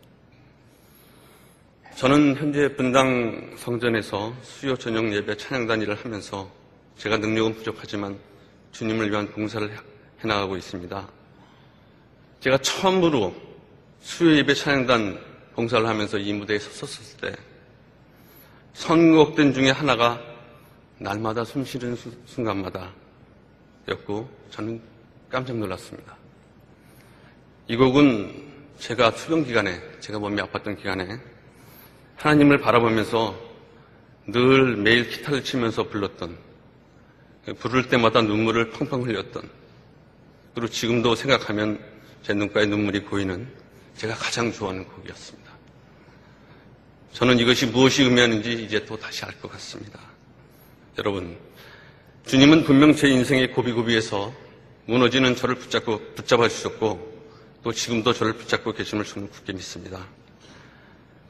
저는 1.94 2.34
현재 2.34 2.74
분당 2.74 3.54
성전에서 3.56 4.34
수요 4.42 4.76
저녁 4.76 5.14
예배 5.14 5.36
찬양단 5.36 5.82
일을 5.82 5.94
하면서 5.94 6.50
제가 6.98 7.16
능력은 7.18 7.54
부족하지만 7.54 8.18
주님을 8.72 9.08
위한 9.08 9.28
봉사를 9.28 9.70
해나가고 10.24 10.56
있습니다. 10.56 11.08
제가 12.40 12.58
처음으로 12.58 13.45
수요 14.06 14.36
예배 14.36 14.54
찬양단 14.54 15.18
봉사를 15.56 15.84
하면서 15.84 16.16
이 16.16 16.32
무대에 16.32 16.60
섰었을 16.60 17.20
때 17.20 17.36
선곡된 18.72 19.52
중에 19.52 19.70
하나가 19.70 20.20
날마다 20.98 21.44
숨 21.44 21.64
쉬는 21.64 21.96
순간마다 22.24 22.92
였고 23.88 24.30
저는 24.50 24.80
깜짝 25.28 25.56
놀랐습니다. 25.56 26.16
이 27.66 27.74
곡은 27.74 28.44
제가 28.78 29.10
수련 29.10 29.44
기간에, 29.44 29.82
제가 29.98 30.20
몸이 30.20 30.40
아팠던 30.40 30.78
기간에 30.78 31.18
하나님을 32.14 32.58
바라보면서 32.58 33.36
늘 34.28 34.76
매일 34.76 35.10
기타를 35.10 35.42
치면서 35.42 35.82
불렀던, 35.82 36.38
부를 37.58 37.88
때마다 37.88 38.22
눈물을 38.22 38.70
펑펑 38.70 39.02
흘렸던, 39.02 39.50
그리고 40.54 40.68
지금도 40.68 41.16
생각하면 41.16 41.80
제 42.22 42.32
눈가에 42.34 42.66
눈물이 42.66 43.00
고이는 43.00 43.65
제가 43.96 44.14
가장 44.14 44.52
좋아하는 44.52 44.84
곡이었습니다. 44.84 45.50
저는 47.12 47.38
이것이 47.38 47.66
무엇이 47.66 48.02
의미하는지 48.02 48.52
이제 48.52 48.84
또 48.84 48.96
다시 48.96 49.24
알 49.24 49.32
것 49.40 49.50
같습니다. 49.52 49.98
여러분, 50.98 51.38
주님은 52.26 52.64
분명 52.64 52.94
제 52.94 53.08
인생의 53.08 53.52
고비고비에서 53.52 54.34
무너지는 54.86 55.34
저를 55.34 55.54
붙잡고 55.54 56.14
붙잡아 56.14 56.48
주셨고 56.48 57.16
또 57.62 57.72
지금도 57.72 58.12
저를 58.12 58.34
붙잡고 58.34 58.72
계심을 58.72 59.04
저는 59.04 59.30
굳게 59.30 59.54
믿습니다. 59.54 60.06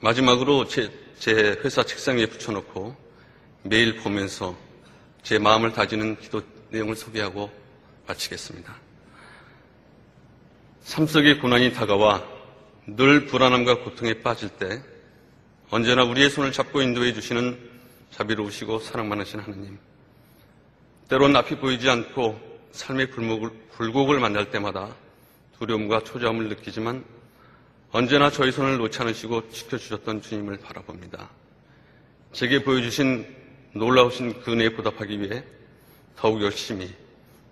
마지막으로 0.01 0.67
제, 0.67 0.91
제 1.19 1.57
회사 1.65 1.85
책상 1.85 2.19
위에 2.19 2.27
붙여놓고 2.27 2.97
매일 3.63 3.97
보면서 3.97 4.57
제 5.23 5.39
마음을 5.39 5.73
다지는 5.73 6.19
기도 6.21 6.43
내용을 6.71 6.97
소개하고 6.97 7.51
마치겠습니다. 8.07 8.75
삶 10.83 11.07
속의 11.07 11.39
고난이 11.41 11.73
다가와 11.73 12.36
늘 12.87 13.27
불안함과 13.27 13.81
고통에 13.81 14.23
빠질 14.23 14.49
때 14.49 14.81
언제나 15.71 16.05
우리의 16.05 16.31
손을 16.31 16.53
잡고 16.53 16.83
인도해 16.83 17.13
주시는 17.13 17.59
자비로우시고 18.13 18.79
사랑 18.79 19.09
많으신 19.09 19.41
하느님. 19.41 19.77
때론 21.09 21.35
앞이 21.35 21.57
보이지 21.57 21.89
않고 21.91 22.39
삶의 22.71 23.11
굴곡을, 23.11 23.51
굴곡을 23.71 24.21
만날 24.21 24.53
때마다 24.53 24.95
두려움과 25.59 26.05
초조함을 26.05 26.49
느끼지만 26.49 27.05
언제나 27.91 28.31
저희 28.31 28.53
손을 28.53 28.79
놓지 28.79 29.03
않으시고 29.03 29.51
지켜주셨던 29.51 30.23
주님을 30.23 30.59
바라봅니다. 30.59 31.29
제게 32.33 32.63
보여주신 32.63 33.27
놀라우신 33.73 34.43
그 34.43 34.53
은혜에 34.53 34.71
보답하기 34.71 35.21
위해 35.21 35.43
더욱 36.15 36.41
열심히 36.41 36.95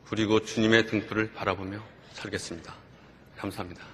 그리고 0.09 0.39
주님의 0.39 0.87
등불을 0.87 1.33
바라보며 1.33 1.83
살겠습니다. 2.13 2.73
감사합니다. 3.37 3.94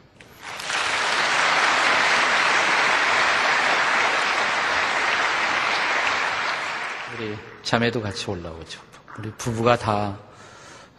우리 7.20 7.36
자매도 7.62 8.00
같이 8.00 8.30
올라오죠. 8.30 8.80
우리 9.18 9.30
부부가 9.32 9.76
다참 9.76 10.30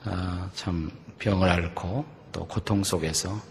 어, 0.06 1.14
병을 1.18 1.50
앓고 1.50 2.06
또 2.32 2.46
고통 2.46 2.84
속에서 2.84 3.42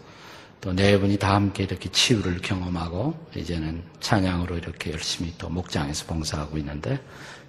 또 0.61 0.71
네 0.73 0.97
분이 0.97 1.17
다 1.17 1.33
함께 1.33 1.63
이렇게 1.63 1.89
치유를 1.89 2.37
경험하고 2.39 3.27
이제는 3.35 3.83
찬양으로 3.99 4.57
이렇게 4.57 4.91
열심히 4.91 5.33
또 5.37 5.49
목장에서 5.49 6.05
봉사하고 6.05 6.57
있는데 6.59 6.97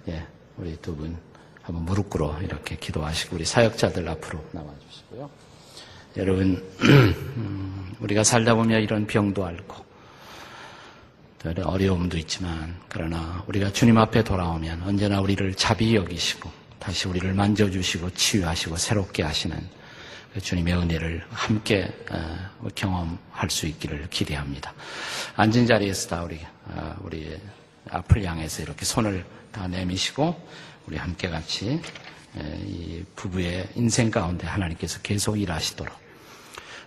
예, 0.09 0.25
우리 0.57 0.75
두 0.81 0.93
분 0.95 1.15
한번 1.61 1.85
무릎 1.85 2.09
꿇어 2.09 2.37
이렇게 2.41 2.75
기도하시고 2.75 3.37
우리 3.37 3.45
사역자들 3.45 4.05
앞으로 4.09 4.43
나와 4.51 4.67
주시고요. 4.89 5.29
여러분 6.17 6.61
음, 6.83 7.95
우리가 8.01 8.25
살다 8.25 8.55
보면 8.55 8.81
이런 8.81 9.07
병도 9.07 9.45
앓고 9.45 9.85
어려움도 11.43 12.17
있지만 12.19 12.75
그러나 12.87 13.43
우리가 13.47 13.71
주님 13.73 13.97
앞에 13.97 14.23
돌아오면 14.23 14.83
언제나 14.83 15.19
우리를 15.19 15.53
자비 15.55 15.95
여기시고 15.95 16.49
다시 16.79 17.07
우리를 17.07 17.33
만져주시고 17.33 18.11
치유하시고 18.11 18.77
새롭게 18.77 19.23
하시는 19.23 19.57
그 20.33 20.41
주님의 20.41 20.73
은혜를 20.73 21.25
함께 21.29 21.91
어, 22.09 22.67
경험할 22.73 23.49
수 23.49 23.67
있기를 23.67 24.07
기대합니다. 24.09 24.73
앉은 25.35 25.67
자리에서 25.67 26.09
다 26.09 26.23
우리 26.23 26.39
어, 26.65 26.95
우리 27.01 27.37
앞을 27.89 28.23
향해서 28.23 28.63
이렇게 28.63 28.85
손을 28.85 29.25
다 29.51 29.67
내미시고 29.67 30.47
우리 30.87 30.97
함께 30.97 31.29
같이 31.29 31.79
이 32.65 33.03
부부의 33.15 33.69
인생 33.75 34.09
가운데 34.09 34.47
하나님께서 34.47 34.99
계속 35.01 35.39
일하시도록 35.39 35.93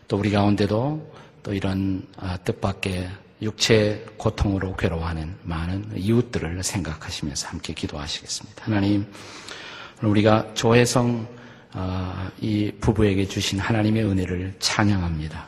또 0.09 0.17
우리 0.17 0.31
가운데도 0.31 1.15
또 1.43 1.55
이런 1.55 2.07
아, 2.17 2.37
뜻밖의 2.39 3.09
육체 3.43 4.07
고통으로 4.17 4.77
괴로워하는 4.77 5.37
많은 5.43 5.93
이웃들을 5.95 6.63
생각하시면서 6.63 7.49
함께 7.49 7.75
기도하시겠습니다. 7.75 8.65
하나님, 8.65 9.07
우리가 10.03 10.55
조혜성 10.55 11.37
아, 11.73 12.31
이 12.41 12.73
부부에게 12.81 13.27
주신 13.27 13.59
하나님의 13.59 14.05
은혜를 14.05 14.55
찬양합니다. 14.59 15.47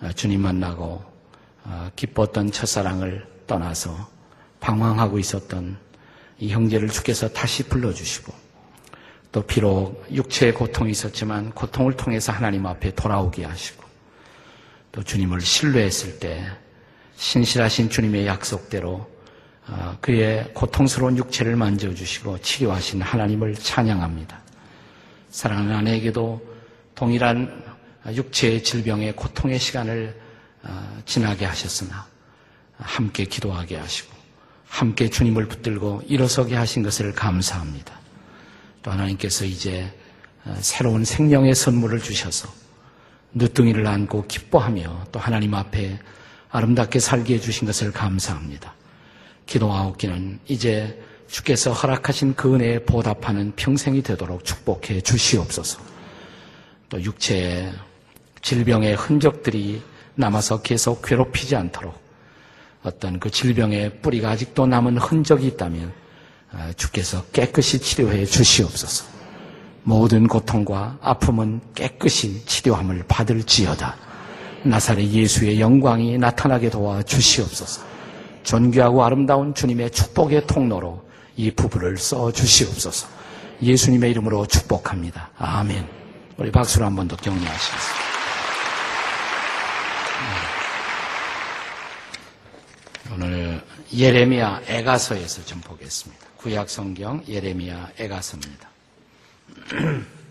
아, 0.00 0.12
주님 0.12 0.42
만나고 0.42 1.02
아, 1.64 1.90
기뻤던 1.96 2.52
첫사랑을 2.52 3.26
떠나서 3.48 4.08
방황하고 4.60 5.18
있었던 5.18 5.76
이 6.38 6.50
형제를 6.52 6.88
주께서 6.88 7.28
다시 7.28 7.64
불러주시고 7.64 8.32
또 9.32 9.42
비록 9.42 10.04
육체의 10.12 10.54
고통이 10.54 10.92
있었지만 10.92 11.50
고통을 11.50 11.96
통해서 11.96 12.32
하나님 12.32 12.66
앞에 12.66 12.94
돌아오게 12.94 13.44
하시고 13.44 13.82
또 14.92 15.02
주님을 15.02 15.40
신뢰했을 15.40 16.20
때 16.20 16.46
신실하신 17.16 17.90
주님의 17.90 18.26
약속대로 18.26 19.08
그의 20.00 20.52
고통스러운 20.54 21.16
육체를 21.16 21.56
만져주시고 21.56 22.38
치료하신 22.38 23.02
하나님을 23.02 23.54
찬양합니다. 23.54 24.40
사랑하는 25.30 25.74
아내에게도 25.74 26.42
동일한 26.94 27.64
육체의 28.06 28.62
질병의 28.62 29.14
고통의 29.16 29.58
시간을 29.58 30.20
어, 30.64 31.02
지나게 31.06 31.44
하셨으나 31.44 32.06
함께 32.76 33.24
기도하게 33.24 33.76
하시고 33.76 34.14
함께 34.68 35.10
주님을 35.10 35.48
붙들고 35.48 36.02
일어서게 36.06 36.54
하신 36.54 36.82
것을 36.82 37.12
감사합니다. 37.12 37.98
또 38.82 38.90
하나님께서 38.90 39.44
이제 39.44 39.92
어, 40.44 40.54
새로운 40.60 41.04
생명의 41.04 41.54
선물을 41.54 42.00
주셔서 42.00 42.48
늦둥이를 43.34 43.86
안고 43.86 44.26
기뻐하며 44.26 45.06
또 45.10 45.18
하나님 45.18 45.54
앞에 45.54 45.98
아름답게 46.52 47.00
살게 47.00 47.34
해주신 47.34 47.66
것을 47.66 47.92
감사합니다. 47.92 48.74
기도하옵기는 49.46 50.38
이제 50.48 51.02
주께서 51.26 51.72
허락하신 51.72 52.34
그 52.34 52.54
은혜에 52.54 52.84
보답하는 52.84 53.52
평생이 53.56 54.02
되도록 54.02 54.44
축복해 54.44 55.00
주시옵소서. 55.00 55.80
또 56.90 57.02
육체의 57.02 57.72
질병의 58.42 58.96
흔적들이 58.96 59.82
남아서 60.14 60.60
계속 60.60 61.00
괴롭히지 61.02 61.56
않도록 61.56 61.98
어떤 62.82 63.18
그 63.18 63.30
질병의 63.30 64.02
뿌리가 64.02 64.30
아직도 64.30 64.66
남은 64.66 64.98
흔적이 64.98 65.46
있다면 65.48 65.92
아, 66.52 66.70
주께서 66.76 67.24
깨끗이 67.32 67.78
치료해 67.78 68.26
주시옵소서. 68.26 69.06
모든 69.84 70.28
고통과 70.28 70.98
아픔은 71.00 71.62
깨끗이 71.74 72.44
치료함을 72.44 73.04
받을지어다. 73.08 74.11
나사렛 74.64 75.06
예수의 75.10 75.60
영광이 75.60 76.18
나타나게 76.18 76.70
도와 76.70 77.02
주시옵소서. 77.02 77.82
존귀하고 78.44 79.04
아름다운 79.04 79.54
주님의 79.54 79.90
축복의 79.90 80.46
통로로 80.46 81.02
이 81.36 81.50
부부를 81.50 81.96
써 81.98 82.30
주시옵소서. 82.32 83.08
예수님의 83.62 84.10
이름으로 84.10 84.46
축복합니다. 84.46 85.30
아멘. 85.38 85.86
우리 86.36 86.50
박수로 86.50 86.84
한 86.84 86.96
번 86.96 87.06
더 87.08 87.16
격려하시겠습니다. 87.16 88.02
네. 93.08 93.14
오늘 93.14 93.62
예레미야 93.94 94.62
애가서에서 94.66 95.44
좀 95.44 95.60
보겠습니다. 95.60 96.26
구약 96.36 96.68
성경 96.70 97.22
예레미야 97.28 97.90
애가서입니다. 97.98 98.68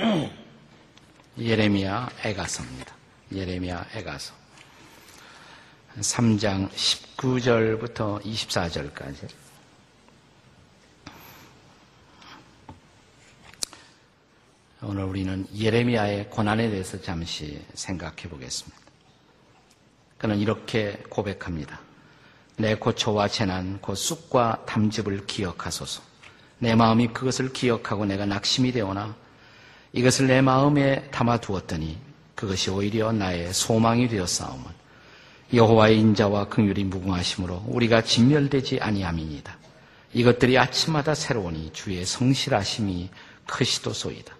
예레미야 1.38 2.08
애가서입니다. 2.24 2.94
예레미야 3.32 3.86
애가서. 3.94 4.34
3장 5.98 6.70
19절부터 6.70 8.22
24절까지. 8.24 9.28
오늘 14.82 15.04
우리는 15.04 15.46
예레미야의 15.54 16.30
고난에 16.30 16.70
대해서 16.70 17.00
잠시 17.02 17.62
생각해 17.74 18.22
보겠습니다. 18.30 18.78
그는 20.16 20.38
이렇게 20.38 21.02
고백합니다. 21.10 21.80
내 22.56 22.74
고초와 22.74 23.28
재난, 23.28 23.78
곧 23.80 23.94
쑥과 23.94 24.64
담즙을 24.66 25.26
기억하소서. 25.26 26.02
내 26.58 26.74
마음이 26.74 27.08
그것을 27.08 27.52
기억하고 27.52 28.06
내가 28.06 28.24
낙심이 28.24 28.72
되오나 28.72 29.14
이것을 29.92 30.28
내 30.28 30.40
마음에 30.40 31.02
담아 31.10 31.38
두었더니 31.38 31.98
그것이 32.34 32.70
오히려 32.70 33.12
나의 33.12 33.52
소망이 33.52 34.08
되었사오면 34.08 34.80
여호와의 35.52 35.98
인자와 35.98 36.48
긍휼이 36.48 36.84
무궁하심으로 36.84 37.64
우리가 37.66 38.02
진멸되지 38.02 38.78
아니함이니다. 38.80 39.58
이것들이 40.12 40.58
아침마다 40.58 41.14
새로우니 41.14 41.72
주의 41.72 42.04
성실하심이 42.04 43.10
크시도소이다. 43.46 44.34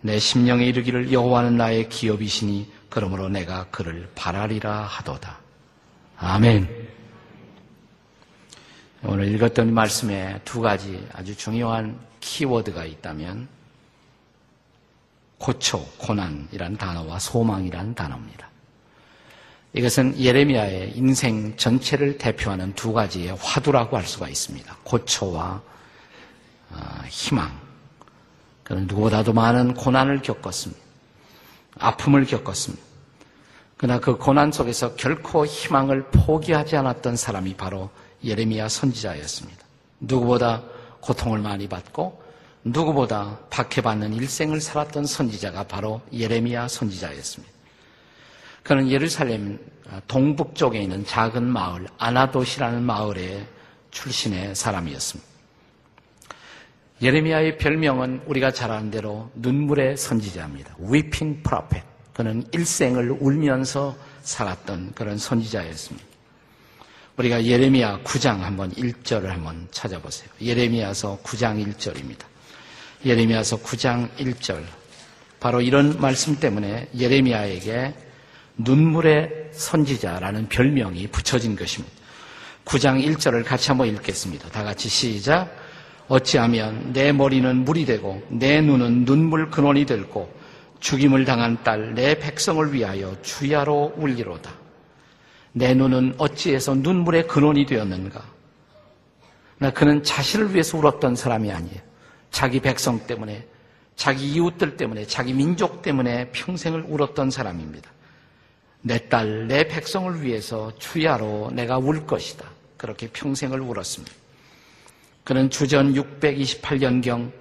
내 0.00 0.18
심령에 0.18 0.66
이르기를 0.66 1.12
여호와는 1.12 1.56
나의 1.56 1.88
기업이시니 1.88 2.70
그러므로 2.90 3.28
내가 3.28 3.66
그를 3.70 4.08
바라리라 4.14 4.82
하도다. 4.82 5.38
아멘. 6.18 6.88
오늘 9.04 9.32
읽었던 9.34 9.72
말씀에 9.72 10.40
두 10.44 10.60
가지 10.60 11.06
아주 11.12 11.36
중요한 11.36 11.98
키워드가 12.20 12.84
있다면 12.84 13.48
고초, 15.38 15.84
고난이란 15.98 16.76
단어와 16.76 17.18
소망이란 17.18 17.94
단어입니다. 17.94 18.46
이것은 19.72 20.18
예레미야의 20.18 20.96
인생 20.96 21.54
전체를 21.56 22.16
대표하는 22.16 22.74
두 22.74 22.92
가지의 22.92 23.36
화두라고 23.38 23.96
할 23.96 24.06
수가 24.06 24.28
있습니다. 24.28 24.76
고초와 24.84 25.60
어, 26.70 27.02
희망. 27.08 27.60
그는 28.62 28.86
누구보다도 28.86 29.32
많은 29.32 29.74
고난을 29.74 30.22
겪었습니다. 30.22 30.82
아픔을 31.78 32.24
겪었습니다. 32.24 32.82
그러나 33.76 34.00
그 34.00 34.16
고난 34.16 34.50
속에서 34.50 34.96
결코 34.96 35.44
희망을 35.44 36.04
포기하지 36.10 36.76
않았던 36.76 37.16
사람이 37.16 37.54
바로 37.54 37.90
예레미야 38.24 38.68
선지자였습니다. 38.68 39.64
누구보다 40.00 40.62
고통을 41.00 41.38
많이 41.40 41.68
받고 41.68 42.22
누구보다 42.66 43.38
박해받는 43.50 44.14
일생을 44.14 44.60
살았던 44.60 45.06
선지자가 45.06 45.64
바로 45.64 46.00
예레미야 46.12 46.68
선지자였습니다. 46.68 47.54
그는 48.62 48.90
예루살렘 48.90 49.58
동북 50.08 50.56
쪽에 50.56 50.80
있는 50.80 51.04
작은 51.04 51.44
마을 51.44 51.86
아나도시라는 51.98 52.82
마을의 52.82 53.46
출신의 53.92 54.56
사람이었습니다. 54.56 55.30
예레미야의 57.02 57.58
별명은 57.58 58.22
우리가 58.26 58.50
잘 58.50 58.72
아는 58.72 58.90
대로 58.90 59.30
눈물의 59.34 59.96
선지자입니다. 59.96 60.76
Weeping 60.80 61.42
Prophet. 61.42 61.86
그는 62.14 62.44
일생을 62.50 63.10
울면서 63.20 63.94
살았던 64.22 64.92
그런 64.94 65.18
선지자였습니다. 65.18 66.06
우리가 67.18 67.44
예레미야 67.44 68.00
9장 68.02 68.40
한번 68.40 68.72
1절을 68.72 69.26
한번 69.26 69.68
찾아보세요. 69.70 70.28
예레미야서 70.40 71.20
9장 71.22 71.64
1절입니다. 71.64 72.35
예레미야서 73.06 73.58
9장 73.58 74.08
1절. 74.16 74.64
바로 75.38 75.60
이런 75.60 76.00
말씀 76.00 76.34
때문에 76.36 76.88
예레미야에게 76.98 77.94
눈물의 78.56 79.50
선지자라는 79.52 80.48
별명이 80.48 81.06
붙여진 81.08 81.54
것입니다. 81.54 81.94
9장 82.64 83.00
1절을 83.06 83.44
같이 83.44 83.68
한번 83.68 83.86
읽겠습니다. 83.88 84.48
다 84.48 84.64
같이 84.64 84.88
시작. 84.88 85.54
어찌하면 86.08 86.92
내 86.92 87.12
머리는 87.12 87.64
물이 87.64 87.84
되고 87.84 88.20
내 88.28 88.60
눈은 88.60 89.04
눈물 89.04 89.50
근원이 89.50 89.86
될고 89.86 90.34
죽임을 90.80 91.24
당한 91.24 91.62
딸 91.62 91.94
내 91.94 92.18
백성을 92.18 92.72
위하여 92.72 93.16
주야로 93.22 93.94
울리로다. 93.96 94.50
내 95.52 95.74
눈은 95.74 96.14
어찌해서 96.18 96.74
눈물의 96.74 97.28
근원이 97.28 97.66
되었는가? 97.66 98.22
나 99.58 99.70
그는 99.70 100.02
자신을 100.02 100.52
위해서 100.52 100.76
울었던 100.76 101.14
사람이 101.14 101.50
아니에요. 101.52 101.86
자기 102.30 102.60
백성 102.60 103.06
때문에, 103.06 103.46
자기 103.96 104.32
이웃들 104.32 104.76
때문에, 104.76 105.06
자기 105.06 105.32
민족 105.32 105.82
때문에 105.82 106.30
평생을 106.32 106.84
울었던 106.88 107.30
사람입니다. 107.30 107.90
내 108.82 109.08
딸, 109.08 109.48
내 109.48 109.66
백성을 109.66 110.22
위해서 110.22 110.72
주야로 110.78 111.50
내가 111.52 111.78
울 111.78 112.06
것이다. 112.06 112.48
그렇게 112.76 113.08
평생을 113.08 113.60
울었습니다. 113.60 114.14
그는 115.24 115.50
주전 115.50 115.94
628년경 115.94 117.32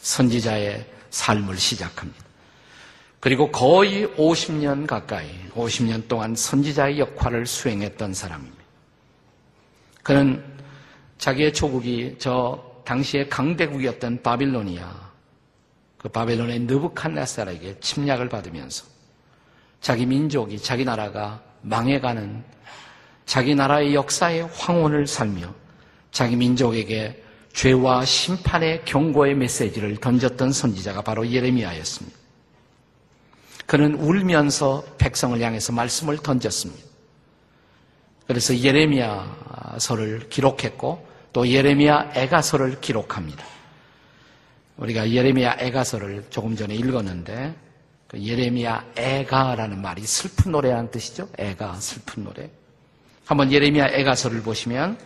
선지자의 0.00 0.86
삶을 1.10 1.56
시작합니다. 1.56 2.22
그리고 3.18 3.50
거의 3.50 4.06
50년 4.16 4.86
가까이, 4.86 5.28
50년 5.54 6.08
동안 6.08 6.34
선지자의 6.34 6.98
역할을 6.98 7.46
수행했던 7.46 8.14
사람입니다. 8.14 8.62
그는 10.02 10.44
자기의 11.18 11.52
조국이 11.52 12.16
저 12.18 12.71
당시의 12.84 13.28
강대국이었던 13.28 14.22
바빌로니아, 14.22 15.12
그 15.98 16.08
바빌론의 16.08 16.60
느부칸네살에게 16.60 17.80
침략을 17.80 18.28
받으면서 18.28 18.84
자기 19.80 20.06
민족이, 20.06 20.58
자기 20.58 20.84
나라가 20.84 21.42
망해가는 21.62 22.44
자기 23.24 23.54
나라의 23.54 23.94
역사의 23.94 24.48
황혼을 24.52 25.06
살며 25.06 25.54
자기 26.10 26.36
민족에게 26.36 27.22
죄와 27.52 28.04
심판의 28.04 28.84
경고의 28.84 29.34
메시지를 29.34 29.96
던졌던 29.96 30.52
선지자가 30.52 31.02
바로 31.02 31.28
예레미야였습니다. 31.28 32.18
그는 33.66 33.94
울면서 33.94 34.84
백성을 34.98 35.40
향해서 35.40 35.72
말씀을 35.72 36.18
던졌습니다. 36.18 36.82
그래서 38.26 38.56
예레미야서를 38.56 40.28
기록했고 40.28 41.11
또 41.32 41.48
예레미야 41.48 42.12
애가서를 42.14 42.80
기록합니다. 42.80 43.44
우리가 44.76 45.10
예레미야 45.10 45.56
애가서를 45.60 46.26
조금 46.30 46.56
전에 46.56 46.74
읽었는데 46.74 47.54
그 48.08 48.22
예레미야 48.22 48.92
애가라는 48.96 49.80
말이 49.80 50.02
슬픈 50.02 50.52
노래라는 50.52 50.90
뜻이죠. 50.90 51.28
애가 51.38 51.76
슬픈 51.76 52.24
노래. 52.24 52.50
한번 53.24 53.50
예레미야 53.50 53.88
애가서를 53.88 54.42
보시면 54.42 54.98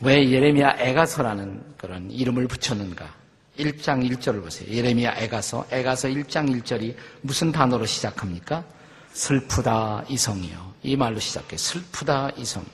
왜 0.00 0.30
예레미야 0.30 0.76
애가서라는 0.78 1.74
그런 1.76 2.10
이름을 2.10 2.48
붙였는가? 2.48 3.12
1장 3.58 4.08
1절을 4.10 4.42
보세요. 4.42 4.68
예레미야 4.70 5.16
애가서, 5.18 5.66
애가서 5.70 6.08
1장 6.08 6.50
1절이 6.62 6.96
무슨 7.20 7.52
단어로 7.52 7.86
시작합니까? 7.86 8.64
슬프다 9.12 10.04
이성이요. 10.08 10.74
이 10.82 10.96
말로 10.96 11.20
시작해. 11.20 11.56
슬프다 11.56 12.30
이성. 12.36 12.64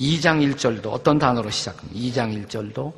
2장 0.00 0.54
1절도 0.54 0.92
어떤 0.92 1.18
단어로 1.18 1.50
시작합니까? 1.50 1.98
2장 1.98 2.46
1절도 2.46 2.92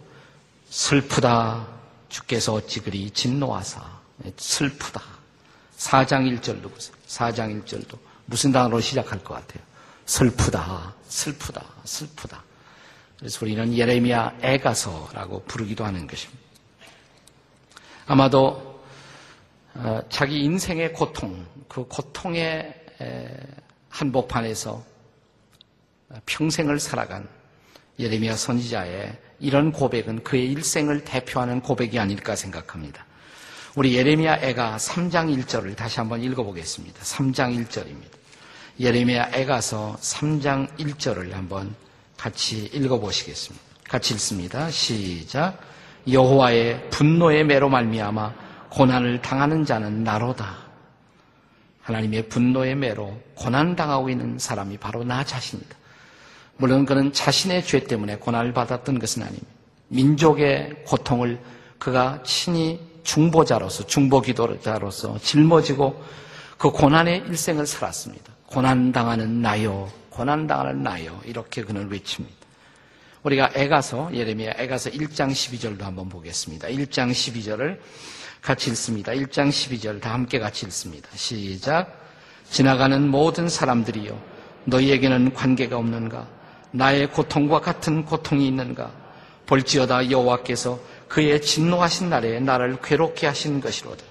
슬프다 0.70 1.66
주께서 2.08 2.54
어찌 2.54 2.80
그리 2.80 3.10
진노하사. 3.10 3.98
슬프다. 4.36 5.00
4장 5.76 6.40
1절도 6.40 6.72
보세요. 6.72 6.96
4장 7.06 7.62
1절도 7.64 7.96
무슨 8.26 8.50
단어로 8.52 8.80
시작할 8.80 9.22
것 9.22 9.34
같아요? 9.34 9.62
슬프다, 10.06 10.94
슬프다, 11.06 11.64
슬프다. 11.84 12.42
그래서 13.18 13.38
우리는 13.42 13.76
예레미야 13.76 14.38
애가서라고 14.42 15.44
부르기도 15.44 15.84
하는 15.84 16.06
것입니다. 16.06 16.42
아마도 18.06 18.82
어, 19.74 20.00
자기 20.08 20.42
인생의 20.42 20.92
고통, 20.92 21.46
그 21.68 21.84
고통의 21.86 22.74
한복판에서 23.90 24.82
평생을 26.26 26.80
살아간 26.80 27.28
예레미야 27.98 28.36
선지자의 28.36 29.18
이런 29.40 29.72
고백은 29.72 30.24
그의 30.24 30.50
일생을 30.52 31.04
대표하는 31.04 31.60
고백이 31.60 31.98
아닐까 31.98 32.36
생각합니다. 32.36 33.04
우리 33.74 33.94
예레미야 33.96 34.38
애가 34.42 34.76
3장 34.76 35.44
1절을 35.44 35.76
다시 35.76 36.00
한번 36.00 36.22
읽어보겠습니다. 36.22 37.00
3장 37.00 37.66
1절입니다. 37.66 38.18
예레미야 38.80 39.30
애가서 39.34 39.96
3장 40.00 40.68
1절을 40.78 41.32
한번 41.32 41.74
같이 42.16 42.66
읽어보시겠습니다. 42.72 43.64
같이 43.88 44.14
읽습니다. 44.14 44.70
시작. 44.70 45.58
여호와의 46.10 46.90
분노의 46.90 47.44
매로 47.44 47.68
말미암아 47.68 48.34
고난을 48.70 49.20
당하는 49.22 49.64
자는 49.64 50.04
나로다. 50.04 50.56
하나님의 51.82 52.28
분노의 52.28 52.74
매로 52.76 53.20
고난 53.34 53.74
당하고 53.74 54.10
있는 54.10 54.38
사람이 54.38 54.78
바로 54.78 55.04
나 55.04 55.24
자신이다. 55.24 55.77
물론 56.58 56.84
그는 56.84 57.12
자신의 57.12 57.64
죄 57.64 57.84
때문에 57.84 58.16
고난을 58.16 58.52
받았던 58.52 58.98
것은 58.98 59.22
아닙니다. 59.22 59.46
민족의 59.88 60.84
고통을 60.84 61.40
그가 61.78 62.22
친히 62.24 62.80
중보자로서 63.04 63.86
중보 63.86 64.20
기도자로서 64.20 65.18
짊어지고 65.20 66.02
그 66.58 66.70
고난의 66.70 67.24
일생을 67.28 67.66
살았습니다. 67.66 68.32
고난 68.46 68.92
당하는 68.92 69.40
나요. 69.40 69.90
고난 70.10 70.46
당하는 70.46 70.82
나요. 70.82 71.20
이렇게 71.24 71.62
그는 71.62 71.88
외칩니다. 71.90 72.36
우리가 73.22 73.50
애가서, 73.54 74.10
예레미야 74.12 74.54
애가서 74.58 74.90
1장 74.90 75.30
12절도 75.30 75.82
한번 75.82 76.08
보겠습니다. 76.08 76.68
1장 76.68 77.10
12절을 77.10 77.78
같이 78.42 78.70
읽습니다. 78.70 79.12
1장 79.12 79.48
12절 79.48 80.00
다 80.00 80.12
함께 80.12 80.38
같이 80.38 80.66
읽습니다. 80.66 81.08
시작. 81.14 82.00
지나가는 82.50 83.08
모든 83.08 83.48
사람들이요. 83.48 84.20
너희에게는 84.64 85.34
관계가 85.34 85.76
없는가? 85.76 86.37
나의 86.70 87.10
고통과 87.10 87.60
같은 87.60 88.04
고통이 88.04 88.46
있는가? 88.46 88.90
볼지어다 89.46 90.10
여호와께서 90.10 90.78
그의 91.08 91.40
진노하신 91.40 92.10
날에 92.10 92.38
나를 92.40 92.78
괴롭게 92.82 93.26
하신 93.26 93.60
것이로다. 93.60 94.04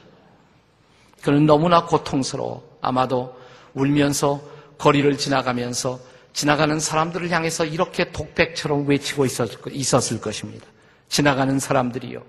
그는 1.21 1.45
너무나 1.45 1.85
고통스러워 1.85 2.63
아마도 2.81 3.35
울면서 3.73 4.41
거리를 4.77 5.17
지나가면서 5.17 5.99
지나가는 6.33 6.79
사람들을 6.79 7.29
향해서 7.29 7.65
이렇게 7.65 8.11
독백처럼 8.11 8.87
외치고 8.87 9.25
있었을 9.71 10.21
것입니다. 10.21 10.65
지나가는 11.09 11.59
사람들이요. 11.59 12.21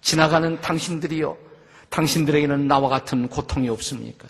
지나가는 0.00 0.60
당신들이요. 0.60 1.36
당신들에게는 1.88 2.66
나와 2.66 2.88
같은 2.88 3.28
고통이 3.28 3.68
없습니까? 3.68 4.28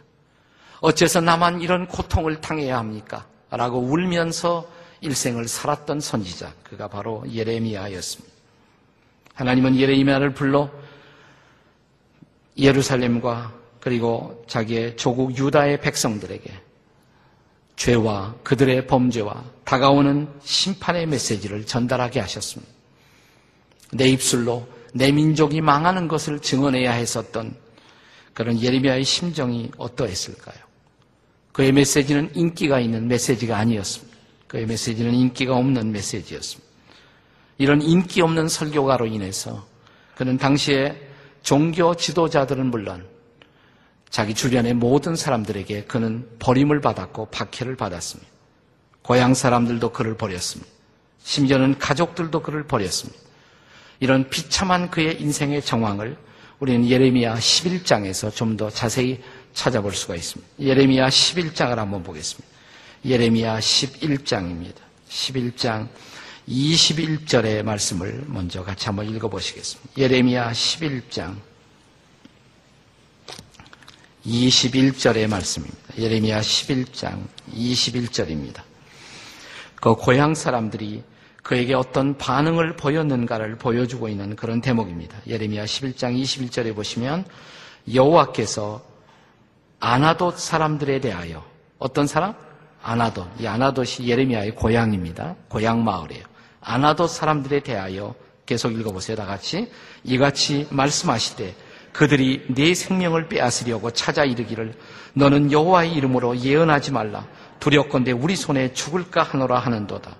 어째서 0.80 1.20
나만 1.20 1.62
이런 1.62 1.86
고통을 1.86 2.40
당해야 2.40 2.78
합니까? 2.78 3.26
라고 3.50 3.78
울면서 3.78 4.68
일생을 5.00 5.48
살았던 5.48 6.00
선지자. 6.00 6.52
그가 6.62 6.88
바로 6.88 7.24
예레미야였습니다. 7.32 8.34
하나님은 9.34 9.76
예레미야를 9.76 10.34
불러 10.34 10.70
예루살렘과 12.58 13.52
그리고 13.80 14.44
자기의 14.48 14.96
조국 14.96 15.36
유다의 15.36 15.80
백성들에게 15.80 16.52
죄와 17.76 18.34
그들의 18.42 18.86
범죄와 18.86 19.44
다가오는 19.64 20.28
심판의 20.42 21.06
메시지를 21.06 21.66
전달하게 21.66 22.20
하셨습니다. 22.20 22.72
내 23.92 24.08
입술로 24.08 24.66
내 24.94 25.12
민족이 25.12 25.60
망하는 25.60 26.08
것을 26.08 26.40
증언해야 26.40 26.92
했었던 26.92 27.54
그런 28.32 28.60
예레미야의 28.60 29.04
심정이 29.04 29.70
어떠했을까요? 29.76 30.56
그의 31.52 31.72
메시지는 31.72 32.30
인기가 32.34 32.80
있는 32.80 33.08
메시지가 33.08 33.56
아니었습니다. 33.56 34.05
그의 34.48 34.66
메시지는 34.66 35.14
인기가 35.14 35.56
없는 35.56 35.92
메시지였습니다. 35.92 36.66
이런 37.58 37.82
인기 37.82 38.20
없는 38.20 38.48
설교가로 38.48 39.06
인해서 39.06 39.66
그는 40.14 40.36
당시에 40.36 41.00
종교 41.42 41.94
지도자들은 41.94 42.66
물론 42.66 43.06
자기 44.10 44.34
주변의 44.34 44.74
모든 44.74 45.16
사람들에게 45.16 45.84
그는 45.84 46.28
버림을 46.38 46.80
받았고 46.80 47.26
박해를 47.26 47.76
받았습니다. 47.76 48.30
고향 49.02 49.34
사람들도 49.34 49.92
그를 49.92 50.16
버렸습니다. 50.16 50.70
심지어는 51.22 51.78
가족들도 51.78 52.42
그를 52.42 52.64
버렸습니다. 52.66 53.20
이런 54.00 54.28
비참한 54.28 54.90
그의 54.90 55.20
인생의 55.20 55.62
정황을 55.62 56.16
우리는 56.58 56.88
예레미야 56.88 57.34
11장에서 57.34 58.34
좀 58.34 58.56
더 58.56 58.70
자세히 58.70 59.20
찾아볼 59.52 59.92
수가 59.92 60.14
있습니다. 60.14 60.52
예레미야 60.60 61.08
11장을 61.08 61.74
한번 61.74 62.02
보겠습니다. 62.02 62.55
예레미야 63.06 63.60
11장입니다. 63.60 64.78
11장 65.08 65.88
21절의 66.48 67.62
말씀을 67.62 68.24
먼저 68.26 68.64
같이 68.64 68.86
한번 68.86 69.08
읽어보시겠습니다. 69.08 69.92
예레미야 69.96 70.50
11장 70.50 71.36
21절의 74.26 75.28
말씀입니다. 75.28 75.78
예레미야 75.96 76.40
11장 76.40 77.28
21절입니다. 77.54 78.62
그 79.76 79.94
고향 79.94 80.34
사람들이 80.34 81.04
그에게 81.44 81.74
어떤 81.74 82.18
반응을 82.18 82.74
보였는가를 82.74 83.56
보여주고 83.56 84.08
있는 84.08 84.34
그런 84.34 84.60
대목입니다. 84.60 85.16
예레미야 85.28 85.64
11장 85.64 86.20
21절에 86.20 86.74
보시면 86.74 87.24
여호와께서 87.94 88.84
아나돗 89.78 90.36
사람들에 90.36 91.00
대하여 91.00 91.44
어떤 91.78 92.08
사람? 92.08 92.45
아나돗. 92.86 93.26
이 93.40 93.46
아나돗이 93.48 94.08
예레미야의 94.08 94.54
고향입니다. 94.54 95.34
고향 95.48 95.82
마을이에요. 95.82 96.24
아나돗 96.60 97.08
사람들에 97.10 97.60
대하여 97.60 98.14
계속 98.46 98.72
읽어보세요. 98.72 99.16
다 99.16 99.26
같이. 99.26 99.68
이같이 100.04 100.68
말씀하시되 100.70 101.54
그들이 101.92 102.46
네 102.50 102.74
생명을 102.74 103.28
빼앗으려고 103.28 103.90
찾아 103.90 104.24
이르기를 104.24 104.74
너는 105.14 105.50
여호와의 105.50 105.94
이름으로 105.94 106.38
예언하지 106.38 106.92
말라. 106.92 107.26
두렵건대 107.58 108.12
우리 108.12 108.36
손에 108.36 108.72
죽을까 108.72 109.24
하노라 109.24 109.58
하는도다. 109.58 110.14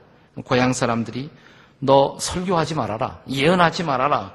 고향 0.44 0.72
사람들이 0.72 1.30
너 1.78 2.16
설교하지 2.18 2.74
말아라. 2.74 3.20
예언하지 3.28 3.84
말아라. 3.84 4.32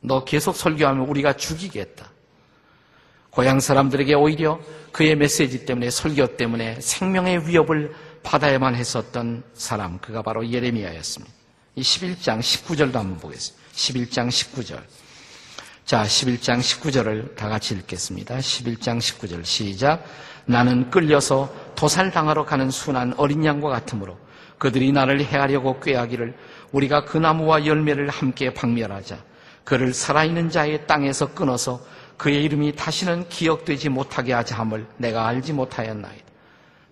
너 0.00 0.24
계속 0.24 0.56
설교하면 0.56 1.06
우리가 1.06 1.34
죽이겠다. 1.34 2.04
고향 3.30 3.60
사람들에게 3.60 4.12
오히려 4.14 4.60
그의 4.94 5.16
메시지 5.16 5.66
때문에 5.66 5.90
설교 5.90 6.36
때문에 6.36 6.80
생명의 6.80 7.48
위협을 7.48 7.92
받아야만 8.22 8.76
했었던 8.76 9.42
사람 9.52 9.98
그가 9.98 10.22
바로 10.22 10.48
예레미야였습니다. 10.48 11.34
이 11.74 11.82
11장 11.82 12.38
19절도 12.38 12.92
한번 12.92 13.18
보겠습니다. 13.18 13.68
11장 13.72 14.28
19절. 14.28 14.80
자, 15.84 16.04
11장 16.04 16.60
19절을 16.60 17.34
다 17.34 17.48
같이 17.48 17.74
읽겠습니다. 17.74 18.38
11장 18.38 18.98
19절 18.98 19.44
시작. 19.44 20.04
나는 20.46 20.88
끌려서 20.90 21.52
도살당하러 21.74 22.44
가는 22.44 22.70
순한 22.70 23.14
어린 23.16 23.44
양과 23.44 23.70
같으므로 23.70 24.16
그들이 24.58 24.92
나를 24.92 25.24
해하려고 25.24 25.80
꾀하기를 25.80 26.36
우리가 26.70 27.04
그 27.04 27.18
나무와 27.18 27.66
열매를 27.66 28.10
함께 28.10 28.54
박멸하자. 28.54 29.18
그를 29.64 29.92
살아있는 29.92 30.50
자의 30.50 30.86
땅에서 30.86 31.34
끊어서 31.34 31.84
그의 32.16 32.44
이름이 32.44 32.76
다시는 32.76 33.28
기억되지 33.28 33.88
못하게 33.88 34.32
하자 34.32 34.56
함을 34.56 34.86
내가 34.96 35.26
알지 35.26 35.52
못하였나이다. 35.52 36.24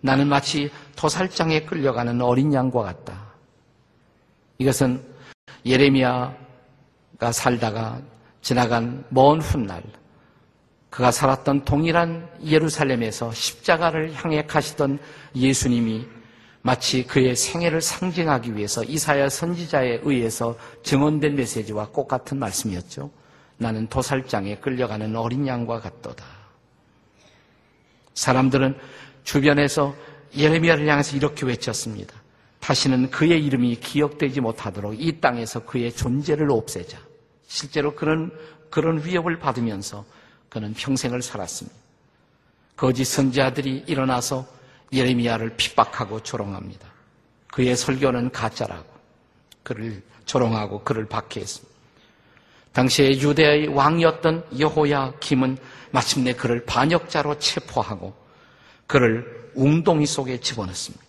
나는 0.01 0.27
마치 0.29 0.71
도살장에 0.97 1.63
끌려가는 1.63 2.21
어린 2.21 2.53
양과 2.53 2.83
같다. 2.83 3.33
이것은 4.59 5.03
예레미야가 5.65 7.33
살다가 7.33 8.01
지나간 8.41 9.05
먼 9.11 9.41
훗날 9.41 9.83
그가 10.91 11.11
살았던 11.11 11.65
동일한 11.65 12.29
예루살렘에서 12.45 13.33
십자가를 13.33 14.13
향해 14.13 14.45
가시던 14.45 14.99
예수님이 15.35 16.07
마치 16.61 17.05
그의 17.07 17.35
생애를 17.35 17.81
상징하기 17.81 18.57
위해서 18.57 18.85
이사야 18.85 19.29
선지자에 19.29 20.01
의해서 20.03 20.57
증언된 20.83 21.35
메시지와 21.35 21.89
똑같은 21.93 22.39
말씀이었죠. 22.39 23.11
나는 23.59 23.87
도살장에 23.89 24.57
끌려가는 24.57 25.15
어린 25.17 25.47
양과 25.47 25.81
같도다. 25.81 26.25
사람들은 28.15 28.77
주변에서 29.25 29.95
예레미야를 30.37 30.89
향해서 30.89 31.17
이렇게 31.17 31.47
외쳤습니다. 31.47 32.15
다시는 32.61 33.11
그의 33.11 33.45
이름이 33.45 33.77
기억되지 33.77 34.41
못하도록 34.41 35.01
이 35.01 35.21
땅에서 35.21 35.65
그의 35.65 35.93
존재를 35.93 36.51
없애자. 36.51 36.99
실제로 37.47 37.95
그런 37.95 38.31
그런 38.71 39.05
위협을 39.05 39.39
받으면서 39.39 40.05
그는 40.49 40.73
평생을 40.73 41.23
살았습니다. 41.23 41.77
거짓 42.77 43.05
선지자들이 43.05 43.85
일어나서 43.87 44.47
예레미야를 44.93 45.57
핍박하고 45.57 46.23
조롱합니다. 46.23 46.89
그의 47.49 47.77
설교는 47.77 48.31
가짜라고 48.31 48.87
그를 49.63 50.03
조롱하고 50.25 50.83
그를 50.85 51.07
박해했습니다. 51.07 51.72
당시에 52.73 53.11
유대의 53.21 53.69
왕이었던 53.69 54.47
여호야 54.59 55.15
김은 55.21 55.59
마침내 55.91 56.33
그를 56.33 56.65
반역자로 56.65 57.39
체포하고 57.39 58.15
그를 58.87 59.51
웅동이 59.55 60.07
속에 60.07 60.41
집어넣습니다. 60.41 61.05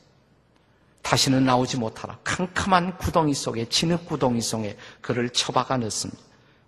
다시는 1.02 1.46
나오지 1.46 1.78
못하라. 1.78 2.18
캄캄한 2.24 2.98
구덩이 2.98 3.34
속에 3.34 3.66
진흙 3.66 4.06
구덩이 4.06 4.42
속에 4.42 4.78
그를 5.02 5.30
처박아 5.30 5.78
넣습니다. 5.78 6.20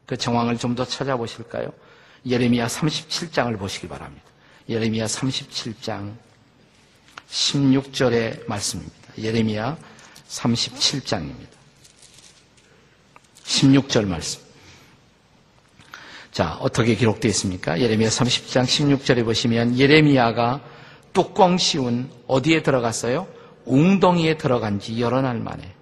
그 0.06 0.18
정황을 0.18 0.58
좀 0.58 0.76
더 0.76 0.86
찾아보실까요? 0.86 1.72
예레미야 2.26 2.68
37장을 2.68 3.58
보시기 3.58 3.88
바랍니다. 3.88 4.24
예레미야 4.68 5.06
37장 5.06 6.16
16절의 7.30 8.48
말씀입니다. 8.48 8.96
예레미야 9.18 9.78
37장입니다. 10.28 11.56
16절 13.46 14.06
말씀. 14.08 14.45
자, 16.36 16.58
어떻게 16.60 16.96
기록되어 16.96 17.30
있습니까? 17.30 17.80
예레미야 17.80 18.10
30장 18.10 18.66
16절에 18.66 19.24
보시면 19.24 19.80
예레미야가 19.80 20.60
뚜껑 21.14 21.58
씌운 21.58 22.12
어디에 22.28 22.62
들어갔어요? 22.62 23.26
웅덩이에 23.64 24.36
들어간 24.36 24.82
지 24.82 25.00
여러 25.00 25.22
날 25.22 25.40
만에. 25.40 25.74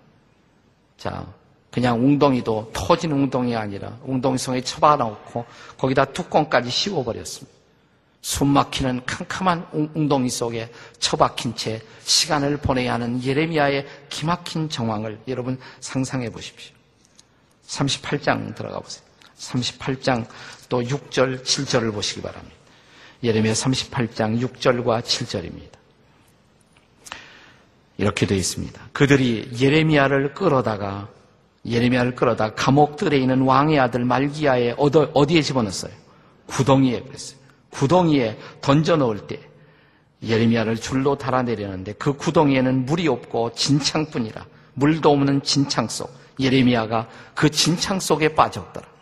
자, 0.95 1.25
그냥 1.71 2.05
웅덩이도 2.05 2.69
터진 2.71 3.13
웅덩이가 3.13 3.61
아니라 3.61 3.97
웅덩이 4.03 4.37
속에 4.37 4.61
처박아놓고 4.61 5.43
거기다 5.75 6.05
뚜껑까지 6.05 6.69
씌워버렸습니다. 6.69 7.57
숨 8.21 8.49
막히는 8.49 9.07
캄캄한 9.07 9.69
웅덩이 9.95 10.29
속에 10.29 10.71
처박힌 10.99 11.55
채 11.55 11.81
시간을 12.03 12.57
보내야 12.57 12.93
하는 12.93 13.23
예레미야의 13.23 13.87
기막힌 14.09 14.69
정황을 14.69 15.19
여러분 15.27 15.59
상상해 15.79 16.29
보십시오. 16.29 16.75
38장 17.65 18.53
들어가 18.53 18.79
보세요. 18.79 19.12
38장 19.51 20.25
또 20.69 20.81
6절, 20.81 21.43
7절을 21.43 21.93
보시기 21.93 22.21
바랍니다. 22.21 22.55
예레미야 23.23 23.53
38장 23.53 24.39
6절과 24.41 25.01
7절입니다. 25.01 25.73
이렇게 27.97 28.25
되어 28.25 28.37
있습니다. 28.37 28.89
그들이 28.91 29.49
예레미야를 29.59 30.33
끌어다가 30.33 31.09
예레미야를 31.65 32.15
끌어다 32.15 32.53
감옥들에 32.55 33.17
있는 33.17 33.41
왕의 33.41 33.79
아들 33.79 34.03
말기야의 34.03 34.75
어디에 34.77 35.41
집어넣었어요? 35.41 35.93
구덩이에 36.47 37.01
그랬어요. 37.01 37.39
구덩이에 37.69 38.37
던져 38.61 38.97
넣을 38.97 39.27
때 39.27 39.39
예레미야를 40.21 40.77
줄로 40.77 41.17
달아내려는데 41.17 41.93
그 41.93 42.13
구덩이에는 42.13 42.85
물이 42.85 43.07
없고 43.07 43.53
진창뿐이라 43.53 44.45
물도 44.73 45.11
없는 45.11 45.43
진창 45.43 45.87
속 45.87 46.13
예레미야가 46.39 47.07
그 47.35 47.49
진창 47.49 47.99
속에 47.99 48.35
빠졌더라. 48.35 48.92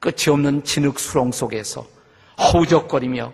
끝이 0.00 0.30
없는 0.30 0.64
진흙 0.64 0.98
수렁 0.98 1.30
속에서 1.30 1.86
허우적거리며 2.38 3.32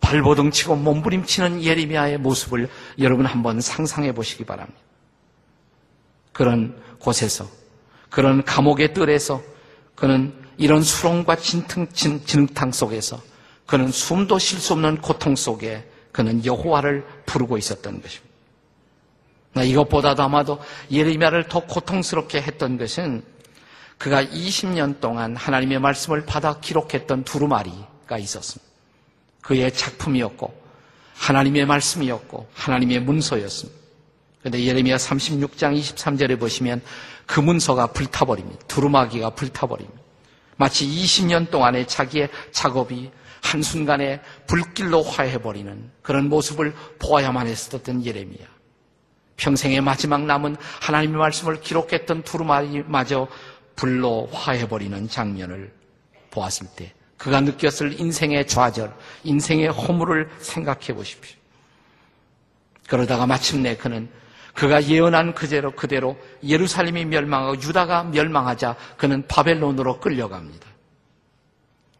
발버둥 0.00 0.50
치고 0.50 0.76
몸부림치는 0.76 1.62
예레미야의 1.62 2.18
모습을 2.18 2.68
여러분 2.98 3.26
한번 3.26 3.60
상상해 3.60 4.12
보시기 4.12 4.44
바랍니다. 4.44 4.78
그런 6.32 6.80
곳에서 6.98 7.48
그런 8.10 8.44
감옥의 8.44 8.94
뜰에서 8.94 9.42
그는 9.94 10.32
이런 10.56 10.82
수렁과 10.82 11.36
진흙, 11.36 11.94
진흙탕 11.94 12.72
속에서 12.72 13.20
그는 13.66 13.90
숨도 13.90 14.38
쉴 14.38 14.58
수 14.58 14.72
없는 14.72 15.00
고통 15.00 15.36
속에 15.36 15.88
그는 16.10 16.44
여호와를 16.44 17.04
부르고 17.26 17.58
있었던 17.58 18.00
것입니다. 18.00 18.28
이것보다도 19.64 20.22
아마도 20.22 20.60
예레미야를 20.90 21.48
더 21.48 21.60
고통스럽게 21.60 22.40
했던 22.40 22.78
것은 22.78 23.22
그가 23.98 24.24
20년 24.24 25.00
동안 25.00 25.36
하나님의 25.36 25.80
말씀을 25.80 26.24
받아 26.24 26.60
기록했던 26.60 27.24
두루마리가 27.24 28.18
있었습니다. 28.18 28.72
그의 29.42 29.72
작품이었고 29.72 30.56
하나님의 31.14 31.66
말씀이었고 31.66 32.48
하나님의 32.54 33.00
문서였습니다. 33.00 33.78
그런데 34.40 34.64
예레미야 34.64 34.96
36장 34.96 35.78
23절에 35.78 36.38
보시면 36.38 36.80
그 37.26 37.40
문서가 37.40 37.88
불타버립니다. 37.88 38.66
두루마기가 38.66 39.30
불타버립니다. 39.30 40.00
마치 40.56 40.86
20년 40.86 41.50
동안의 41.50 41.88
자기의 41.88 42.28
작업이 42.52 43.10
한순간에 43.42 44.20
불길로 44.46 45.02
화해버리는 45.02 45.90
그런 46.02 46.28
모습을 46.28 46.74
보아야만 46.98 47.46
했었던 47.46 48.04
예레미야. 48.04 48.46
평생의 49.36 49.80
마지막 49.80 50.24
남은 50.24 50.56
하나님의 50.80 51.16
말씀을 51.18 51.60
기록했던 51.60 52.22
두루마리마저 52.22 53.28
불로 53.78 54.28
화해버리는 54.32 55.08
장면을 55.08 55.72
보았을 56.30 56.66
때 56.74 56.92
그가 57.16 57.40
느꼈을 57.40 57.98
인생의 57.98 58.46
좌절, 58.46 58.92
인생의 59.22 59.68
허물을 59.68 60.28
생각해 60.40 60.94
보십시오. 60.94 61.36
그러다가 62.88 63.26
마침내 63.26 63.76
그는 63.76 64.08
그가 64.54 64.82
예언한 64.82 65.34
그대로 65.34 65.70
그대로 65.72 66.18
예루살렘이 66.42 67.04
멸망하고 67.04 67.60
유다가 67.62 68.02
멸망하자 68.04 68.74
그는 68.96 69.24
바벨론으로 69.28 70.00
끌려갑니다. 70.00 70.66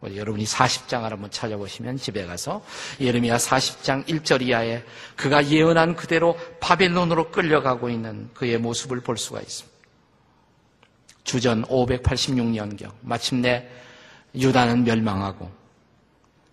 여러분이 0.03 0.45
40장을 0.45 1.03
한번 1.03 1.31
찾아보시면 1.31 1.97
집에 1.97 2.25
가서 2.25 2.61
예레미야 2.99 3.37
40장 3.37 4.05
1절 4.05 4.41
이하에 4.41 4.83
그가 5.15 5.45
예언한 5.47 5.95
그대로 5.95 6.37
바벨론으로 6.59 7.31
끌려가고 7.31 7.89
있는 7.89 8.29
그의 8.33 8.57
모습을 8.57 9.01
볼 9.01 9.17
수가 9.17 9.39
있습니다. 9.41 9.78
주전 11.29 11.63
586년경 11.65 12.89
마침내 13.01 13.63
유다는 14.33 14.83
멸망하고 14.83 15.47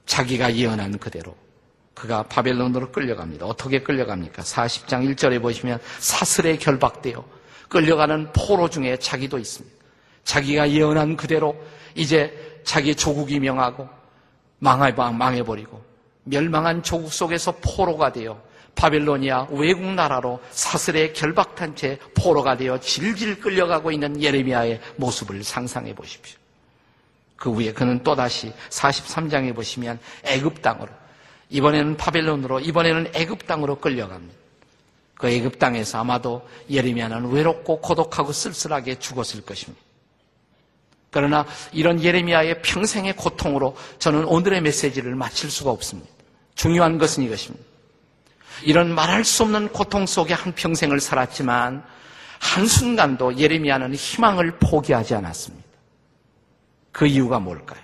자기가 0.05 0.55
예언한 0.55 0.99
그대로 0.99 1.35
그가 1.95 2.23
바벨론으로 2.25 2.93
끌려갑니다. 2.93 3.47
어떻게 3.47 3.83
끌려갑니까? 3.83 4.43
40장 4.43 5.15
1절에 5.15 5.41
보시면 5.41 5.81
사슬에 5.99 6.59
결박되어 6.59 7.25
끌려가는 7.71 8.33
포로 8.35 8.69
중에 8.69 8.99
자기도 8.99 9.39
있습니다. 9.39 9.75
자기가 10.25 10.71
예언한 10.71 11.17
그대로 11.17 11.57
이제 11.95 12.61
자기 12.63 12.95
조국이 12.95 13.41
명하고 13.41 13.89
망해버리고 14.59 15.83
멸망한 16.25 16.83
조국 16.83 17.11
속에서 17.11 17.55
포로가 17.63 18.13
되어 18.13 18.39
바벨로니아 18.77 19.49
외국 19.51 19.83
나라로 19.83 20.41
사슬에 20.51 21.13
결박한 21.13 21.75
채 21.75 21.99
포로가 22.15 22.57
되어 22.57 22.79
질질 22.79 23.41
끌려가고 23.41 23.91
있는 23.91 24.23
예레미야의 24.23 24.81
모습을 24.97 25.43
상상해 25.43 25.95
보십시오. 25.95 26.39
그 27.37 27.51
위에 27.53 27.73
그는 27.73 28.03
또다시 28.03 28.53
43장에 28.71 29.55
보시면 29.55 29.99
애굽 30.25 30.63
땅으로 30.63 30.89
이번에는 31.51 31.97
바벨론으로 31.97 32.61
이번에는 32.61 33.13
애굽 33.15 33.47
땅으로 33.47 33.77
끌려갑니다. 33.77 34.35
그 35.15 35.29
애굽 35.29 35.59
땅에서 35.59 35.99
아마도 35.99 36.47
예레미야는 36.71 37.31
외롭고 37.31 37.81
고독하고 37.81 38.33
쓸쓸하게 38.33 38.99
죽었을 38.99 39.43
것입니다. 39.43 39.83
그러나 41.11 41.47
이런 41.73 42.03
예레미야의 42.03 42.61
평생의 42.61 43.17
고통으로 43.17 43.75
저는 43.99 44.27
오늘의 44.27 44.61
메시지를 44.61 45.15
마칠 45.15 45.51
수가 45.51 45.71
없습니다. 45.71 46.11
중요한 46.55 46.99
것은 46.99 47.23
이것입니다. 47.23 47.66
이런 48.63 48.95
말할 48.95 49.25
수 49.25 49.43
없는 49.43 49.69
고통 49.69 50.07
속에 50.07 50.35
한 50.35 50.53
평생을 50.55 51.01
살았지만 51.01 51.85
한순간도 52.39 53.39
예레미야는 53.39 53.95
희망을 53.95 54.59
포기하지 54.59 55.15
않았습니다. 55.15 55.67
그 56.93 57.07
이유가 57.07 57.39
뭘까요? 57.39 57.81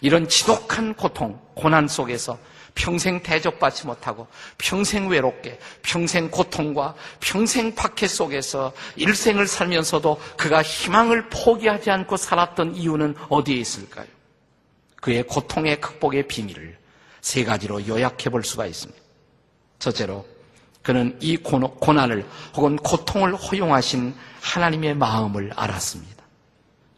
이런 0.00 0.28
지독한 0.28 0.94
고통, 0.94 1.38
고난 1.54 1.88
속에서 1.88 2.38
평생 2.74 3.22
대접받지 3.22 3.86
못하고 3.86 4.26
평생 4.58 5.08
외롭게 5.08 5.58
평생 5.82 6.28
고통과 6.30 6.94
평생 7.20 7.74
박해 7.74 8.08
속에서 8.08 8.72
일생을 8.96 9.46
살면서도 9.46 10.20
그가 10.36 10.62
희망을 10.62 11.28
포기하지 11.28 11.90
않고 11.90 12.16
살았던 12.16 12.74
이유는 12.74 13.14
어디에 13.28 13.56
있을까요? 13.56 14.06
그의 14.96 15.22
고통의 15.24 15.80
극복의 15.80 16.26
비밀을 16.26 16.78
세 17.20 17.44
가지로 17.44 17.86
요약해 17.86 18.30
볼 18.30 18.42
수가 18.42 18.66
있습니다. 18.66 19.03
첫째로 19.84 20.26
그는 20.82 21.16
이 21.20 21.36
고난을 21.36 22.26
혹은 22.56 22.76
고통을 22.76 23.34
허용하신 23.36 24.14
하나님의 24.42 24.94
마음을 24.96 25.52
알았습니다. 25.56 26.22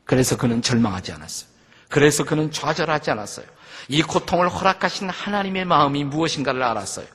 그래서 0.04 0.36
그는 0.36 0.62
절망하지 0.62 1.12
않았어요. 1.12 1.48
그래서 1.88 2.24
그는 2.24 2.50
좌절하지 2.50 3.10
않았어요. 3.12 3.46
이 3.88 4.02
고통을 4.02 4.48
허락하신 4.48 5.08
하나님의 5.08 5.64
마음이 5.64 6.04
무엇인가를 6.04 6.62
알았어요. 6.62 7.06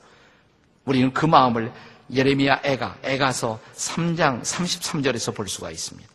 우리는 0.84 1.12
그 1.12 1.26
마음을 1.26 1.72
예레미야 2.10 2.60
애가, 2.64 2.98
애가서 3.02 3.60
3장 3.74 4.42
33절에서 4.42 5.34
볼 5.34 5.48
수가 5.48 5.70
있습니다. 5.70 6.08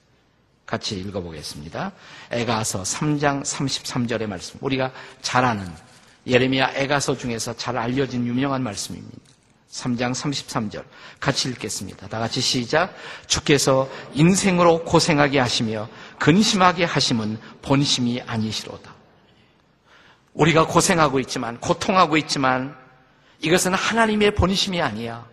같이 0.66 1.00
읽어보겠습니다. 1.00 1.92
애가서 2.32 2.84
3장 2.84 3.44
33절의 3.44 4.28
말씀. 4.28 4.58
우리가 4.62 4.92
잘 5.22 5.46
아는 5.46 5.72
예레미야 6.26 6.74
애가서 6.76 7.18
중에서 7.18 7.56
잘 7.56 7.78
알려진 7.78 8.26
유명한 8.26 8.64
말씀입니다. 8.64 9.27
3장 9.72 10.14
33절. 10.14 10.84
같이 11.20 11.50
읽겠습니다. 11.50 12.08
다 12.08 12.20
같이 12.20 12.42
시작. 12.42 12.96
주께서 13.28 13.90
인생으로 14.14 14.84
고생하게 14.84 15.40
하시며 15.40 15.90
근심하게 16.20 16.86
하심은 16.86 17.40
본심이 17.62 18.22
아니시로다. 18.26 18.96
우리가 20.34 20.68
고생하고 20.68 21.20
있지만, 21.22 21.60
고통하고 21.60 22.16
있지만, 22.18 22.76
이것은 23.40 23.74
하나님의 23.74 24.36
본심이 24.36 24.82
아니야. 24.82 25.26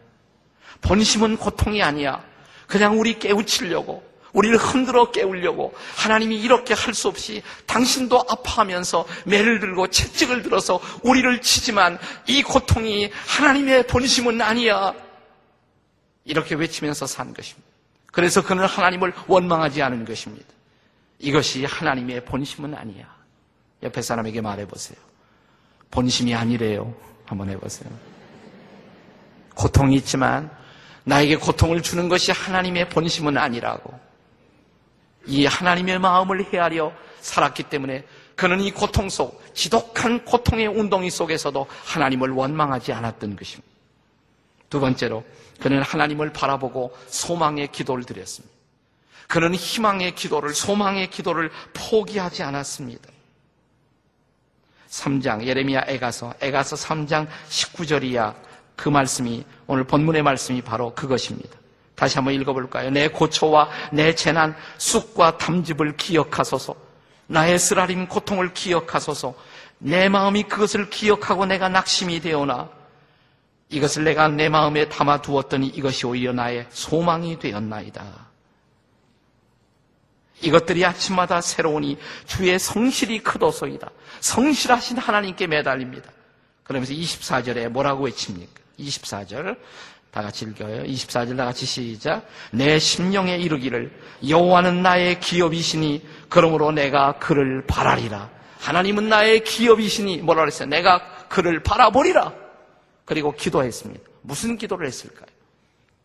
본심은 0.80 1.36
고통이 1.36 1.82
아니야. 1.82 2.24
그냥 2.66 2.98
우리 2.98 3.18
깨우치려고, 3.18 4.02
우리를 4.34 4.56
흔들어 4.58 5.10
깨우려고, 5.10 5.74
하나님이 5.96 6.38
이렇게 6.38 6.74
할 6.74 6.94
수 6.94 7.08
없이 7.08 7.42
당신도 7.66 8.26
아파하면서 8.28 9.06
매를 9.24 9.58
들고 9.60 9.88
채찍을 9.88 10.42
들어서 10.42 10.80
우리를 11.02 11.40
치지만 11.40 11.98
이 12.26 12.42
고통이 12.42 13.10
하나님의 13.26 13.86
본심은 13.86 14.40
아니야. 14.40 14.94
이렇게 16.24 16.54
외치면서 16.54 17.06
산 17.06 17.34
것입니다. 17.34 17.68
그래서 18.12 18.42
그는 18.42 18.64
하나님을 18.64 19.12
원망하지 19.26 19.82
않은 19.82 20.04
것입니다. 20.04 20.46
이것이 21.18 21.64
하나님의 21.64 22.24
본심은 22.24 22.74
아니야. 22.74 23.12
옆에 23.82 24.00
사람에게 24.00 24.40
말해보세요. 24.40 24.98
본심이 25.90 26.34
아니래요. 26.34 26.94
한번 27.26 27.50
해보세요. 27.50 27.90
고통이 29.54 29.96
있지만 29.96 30.50
나에게 31.04 31.36
고통을 31.36 31.82
주는 31.82 32.08
것이 32.08 32.32
하나님의 32.32 32.88
본심은 32.88 33.36
아니라고. 33.36 33.98
이 35.26 35.46
하나님의 35.46 35.98
마음을 35.98 36.52
헤아려 36.52 36.92
살았기 37.20 37.64
때문에 37.64 38.04
그는 38.37 38.60
이 38.60 38.70
고통 38.72 39.08
속, 39.08 39.42
지독한 39.54 40.24
고통의 40.24 40.66
운동이 40.66 41.10
속에서도 41.10 41.66
하나님을 41.84 42.30
원망하지 42.30 42.92
않았던 42.92 43.37
것입니다. 43.37 43.72
두 44.68 44.80
번째로 44.80 45.24
그는 45.60 45.82
하나님을 45.82 46.32
바라보고 46.32 46.96
소망의 47.06 47.68
기도를 47.70 48.04
드렸습니다. 48.04 48.52
그는 49.28 49.54
희망의 49.54 50.14
기도를, 50.14 50.52
소망의 50.52 51.10
기도를 51.10 51.50
포기하지 51.72 52.42
않았습니다. 52.42 53.08
3장 54.88 55.44
예레미야 55.44 55.84
애가서 55.88 56.34
애가서 56.40 56.76
3장 56.76 57.26
19절이야 57.48 58.34
그 58.76 58.88
말씀이 58.88 59.44
오늘 59.66 59.84
본문의 59.84 60.22
말씀이 60.22 60.62
바로 60.62 60.94
그것입니다. 60.94 61.63
다시 61.94 62.16
한번 62.16 62.35
읽어볼까요? 62.35 62.90
내 62.90 63.09
고초와 63.09 63.68
내 63.92 64.14
재난, 64.14 64.57
쑥과 64.78 65.38
담즙을 65.38 65.96
기억하소서. 65.96 66.74
나의 67.26 67.59
쓰라림 67.59 68.09
고통을 68.09 68.52
기억하소서. 68.52 69.35
내 69.78 70.09
마음이 70.09 70.44
그것을 70.44 70.90
기억하고 70.90 71.46
내가 71.46 71.68
낙심이 71.68 72.20
되어나 72.20 72.70
이것을 73.68 74.04
내가 74.04 74.28
내 74.28 74.48
마음에 74.48 74.88
담아 74.88 75.22
두었더니 75.22 75.66
이것이 75.68 76.07
오히려 76.07 76.33
나의 76.33 76.66
소망이 76.70 77.38
되었나이다. 77.38 78.24
이것들이 80.40 80.85
아침마다 80.85 81.40
새로우니 81.40 81.98
주의 82.26 82.59
성실이 82.59 83.20
크도소이다. 83.20 83.90
성실하신 84.20 84.98
하나님께 84.98 85.46
매달립니다. 85.46 86.11
그러면서 86.62 86.92
24절에 86.92 87.68
뭐라고 87.68 88.04
외칩니까? 88.04 88.62
24절 88.78 89.57
다 90.14 90.22
같이 90.22 90.44
읽어요. 90.44 90.85
24절 90.85 91.37
다 91.37 91.44
같이 91.44 91.66
시작. 91.66 92.24
내 92.53 92.79
심령에 92.79 93.37
이르기를 93.37 93.90
여호와는 94.29 94.81
나의 94.81 95.18
기업이시니 95.18 96.07
그러므로 96.29 96.70
내가 96.70 97.18
그를 97.18 97.66
바라리라. 97.66 98.31
하나님은 98.61 99.09
나의 99.09 99.42
기업이시니 99.42 100.18
뭐라 100.18 100.42
그랬어요? 100.42 100.68
내가 100.68 101.27
그를 101.27 101.64
바라보리라. 101.64 102.33
그리고 103.05 103.35
기도했습니다. 103.35 104.09
무슨 104.22 104.57
기도를 104.57 104.87
했을까요? 104.87 105.27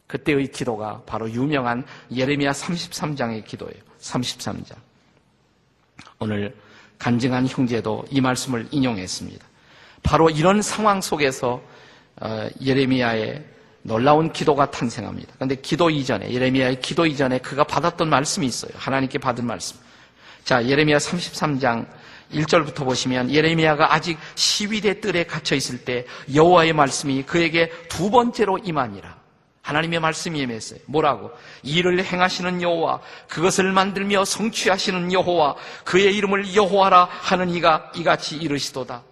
그때의 0.08 0.48
기도가 0.48 1.04
바로 1.06 1.30
유명한 1.30 1.86
예레미야 2.12 2.52
33장의 2.54 3.45
기도예요. 3.45 3.80
33장. 4.02 4.74
오늘 6.17 6.56
간증한 6.98 7.45
형제도 7.45 8.04
이 8.10 8.22
말씀을 8.22 8.69
인용했습니다. 8.72 9.45
바로 10.01 10.32
이런 10.32 10.64
상황 10.64 10.99
속에서 10.99 11.62
어, 12.20 12.47
예레미야의 12.60 13.59
놀라운 13.82 14.32
기도가 14.32 14.71
탄생합니다. 14.71 15.34
그런데 15.36 15.55
기도 15.55 15.89
이전에 15.89 16.32
예레미야의 16.32 16.82
기도 16.82 17.05
이전에 17.05 17.39
그가 17.39 17.63
받았던 17.63 18.09
말씀이 18.09 18.45
있어요. 18.45 18.71
하나님께 18.75 19.19
받은 19.19 19.45
말씀. 19.45 19.77
자, 20.43 20.65
예레미야 20.65 20.97
33장 20.97 21.88
1절부터 22.34 22.84
보시면 22.86 23.32
예레미야가 23.32 23.93
아직 23.93 24.17
시위대 24.36 25.01
뜰에 25.01 25.23
갇혀 25.23 25.55
있을 25.55 25.84
때 25.84 26.05
여호와의 26.34 26.73
말씀이 26.73 27.23
그에게 27.23 27.69
두 27.88 28.09
번째로 28.11 28.57
임하니라. 28.59 29.19
하나님의 29.61 29.99
말씀이 29.99 30.39
임했어요. 30.39 30.80
뭐라고? 30.88 31.32
일을 31.61 32.03
행하시는 32.03 32.61
여호와, 32.61 33.01
그것을 33.27 33.71
만들며 33.71 34.25
성취하시는 34.25 35.13
여호와, 35.13 35.55
그의 35.84 36.15
이름을 36.15 36.55
여호와라 36.55 37.05
하는 37.05 37.49
이가 37.51 37.91
이같이 37.95 38.38
이르시도다. 38.38 39.03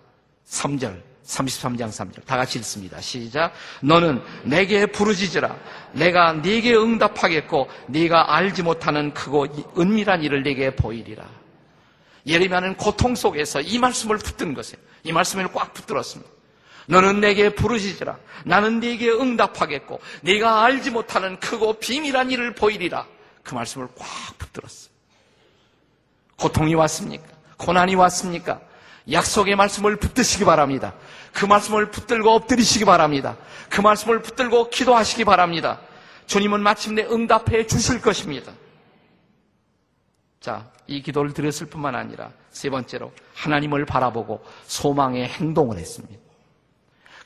3절, 0.48 1.02
33장 1.28 1.90
3절. 1.90 2.26
다 2.26 2.38
같이 2.38 2.58
읽습니다. 2.60 3.00
시작. 3.02 3.52
너는 3.82 4.22
내게 4.44 4.86
부르짖으라. 4.86 5.56
내가 5.92 6.34
네게 6.34 6.74
응답하겠고 6.76 7.70
네가 7.88 8.34
알지 8.36 8.64
못하는 8.64 9.14
크고 9.14 9.48
은밀한 9.78 10.24
일을 10.24 10.44
네게 10.44 10.76
보이리라. 10.76 11.26
예레미야는 12.26 12.76
고통 12.76 13.16
속에서 13.16 13.62
이 13.62 13.78
말씀을 13.78 14.18
붙든 14.18 14.54
것이에요. 14.54 14.82
이 15.04 15.12
말씀을 15.12 15.50
꽉 15.54 15.74
붙들었습니다. 15.74 16.32
너는 16.88 17.20
내게 17.20 17.50
부르짖으라. 17.50 18.18
나는 18.46 18.80
네게 18.80 19.12
응답하겠고 19.12 20.00
네가 20.22 20.64
알지 20.64 20.92
못하는 20.92 21.40
크고 21.40 21.74
비밀한 21.74 22.32
일을 22.32 22.56
보이리라. 22.56 23.06
그 23.44 23.54
말씀을 23.54 23.88
꽉 23.98 24.08
붙들었어요. 24.38 24.92
고통이 26.38 26.76
왔습니까? 26.76 27.26
고난이 27.58 27.96
왔습니까? 27.96 28.62
약속의 29.12 29.56
말씀을 29.56 29.96
붙드시기 29.96 30.46
바랍니다. 30.46 30.94
그 31.38 31.46
말씀을 31.46 31.92
붙들고 31.92 32.32
엎드리시기 32.32 32.84
바랍니다. 32.84 33.38
그 33.70 33.80
말씀을 33.80 34.24
붙들고 34.24 34.72
기도하시기 34.72 35.24
바랍니다. 35.24 35.80
주님은 36.26 36.62
마침내 36.62 37.04
응답해 37.04 37.68
주실 37.68 38.02
것입니다. 38.02 38.52
자, 40.40 40.68
이 40.88 41.04
기도를 41.04 41.34
드렸을 41.34 41.68
뿐만 41.68 41.94
아니라 41.94 42.32
세 42.50 42.72
번째로 42.72 43.14
하나님을 43.36 43.86
바라보고 43.86 44.44
소망의 44.66 45.28
행동을 45.28 45.78
했습니다. 45.78 46.20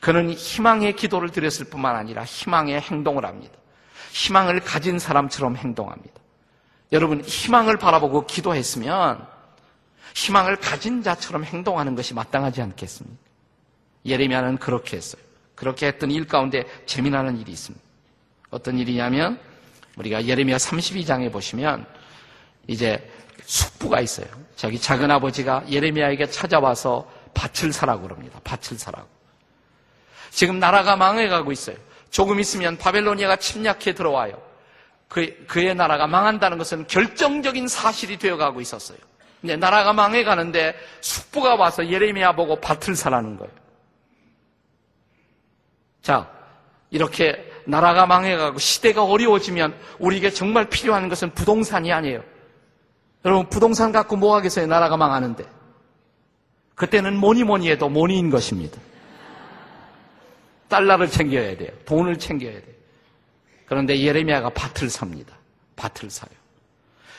그는 0.01 0.31
희망의 0.33 0.97
기도를 0.97 1.29
드렸을 1.29 1.67
뿐만 1.67 1.95
아니라 1.95 2.25
희망의 2.25 2.81
행동을 2.81 3.25
합니다. 3.25 3.53
희망을 4.11 4.59
가진 4.59 4.99
사람처럼 4.99 5.55
행동합니다. 5.55 6.19
여러분, 6.91 7.23
희망을 7.23 7.77
바라보고 7.77 8.25
기도했으면 8.25 9.25
희망을 10.15 10.57
가진 10.57 11.01
자처럼 11.01 11.45
행동하는 11.45 11.95
것이 11.95 12.13
마땅하지 12.13 12.61
않겠습니까? 12.61 13.20
예레미야는 14.05 14.57
그렇게 14.57 14.97
했어요. 14.97 15.21
그렇게 15.55 15.87
했던 15.87 16.11
일 16.11 16.27
가운데 16.27 16.63
재미나는 16.85 17.39
일이 17.39 17.51
있습니다. 17.51 17.83
어떤 18.49 18.77
일이냐면 18.77 19.39
우리가 19.97 20.25
예레미야 20.25 20.57
32장에 20.57 21.31
보시면 21.31 21.85
이제 22.67 23.07
숙부가 23.43 24.01
있어요. 24.01 24.27
자기 24.55 24.79
작은 24.79 25.09
아버지가 25.11 25.63
예레미야에게 25.69 26.27
찾아와서 26.27 27.09
밭을 27.33 27.73
사라고 27.73 28.03
그럽니다. 28.03 28.39
밭을 28.43 28.77
사라고. 28.77 29.07
지금 30.29 30.59
나라가 30.59 30.95
망해가고 30.95 31.51
있어요. 31.51 31.75
조금 32.09 32.39
있으면 32.39 32.77
바벨로니아가 32.77 33.37
침략해 33.37 33.93
들어와요. 33.93 34.41
그, 35.07 35.45
그의 35.47 35.75
나라가 35.75 36.07
망한다는 36.07 36.57
것은 36.57 36.87
결정적인 36.87 37.67
사실이 37.67 38.17
되어가고 38.17 38.61
있었어요. 38.61 38.97
근데 39.41 39.57
나라가 39.57 39.91
망해가는데 39.91 40.75
숙부가 41.01 41.55
와서 41.55 41.89
예레미야 41.89 42.33
보고 42.33 42.59
밭을 42.61 42.95
사라는 42.95 43.37
거예요. 43.37 43.60
자, 46.01 46.29
이렇게 46.89 47.51
나라가 47.65 48.05
망해가고 48.05 48.59
시대가 48.59 49.03
어려워지면 49.03 49.75
우리에게 49.99 50.31
정말 50.31 50.69
필요한 50.69 51.09
것은 51.09 51.31
부동산이 51.31 51.91
아니에요. 51.91 52.23
여러분, 53.23 53.47
부동산 53.49 53.91
갖고 53.91 54.15
뭐 54.15 54.35
하겠어요? 54.35 54.67
나라가 54.67 54.97
망하는데. 54.97 55.45
그때는 56.75 57.15
뭐니 57.17 57.43
뭐니 57.43 57.69
해도 57.69 57.89
뭐니인 57.89 58.31
것입니다. 58.31 58.79
달러를 60.67 61.07
챙겨야 61.07 61.55
돼요. 61.57 61.69
돈을 61.85 62.17
챙겨야 62.17 62.53
돼요. 62.53 62.75
그런데 63.65 63.99
예레미야가 64.01 64.49
밭을 64.49 64.89
삽니다. 64.89 65.37
밭을 65.75 66.09
사요. 66.09 66.31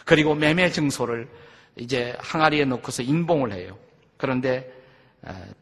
그리고 0.04 0.34
매매 0.34 0.70
증서를 0.70 1.28
이제 1.76 2.16
항아리에 2.18 2.64
넣고서 2.64 3.02
인봉을 3.02 3.52
해요. 3.52 3.78
그런데 4.16 4.70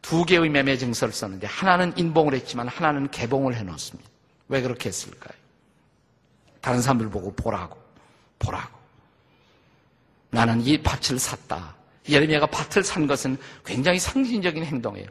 두 0.01 0.25
개의 0.25 0.49
매매 0.49 0.77
증서를 0.77 1.13
썼는데 1.13 1.47
하나는 1.47 1.93
인봉을 1.97 2.33
했지만 2.33 2.67
하나는 2.67 3.09
개봉을 3.11 3.55
해놓습니다. 3.55 4.09
왜 4.47 4.61
그렇게 4.61 4.89
했을까요? 4.89 5.33
다른 6.61 6.81
사람들 6.81 7.09
보고 7.09 7.33
보라고, 7.33 7.77
보라고. 8.39 8.79
나는 10.29 10.61
이 10.61 10.81
밭을 10.81 11.19
샀다. 11.19 11.75
예레미야가 12.09 12.47
밭을 12.47 12.83
산 12.83 13.05
것은 13.05 13.37
굉장히 13.65 13.99
상징적인 13.99 14.65
행동이에요. 14.65 15.07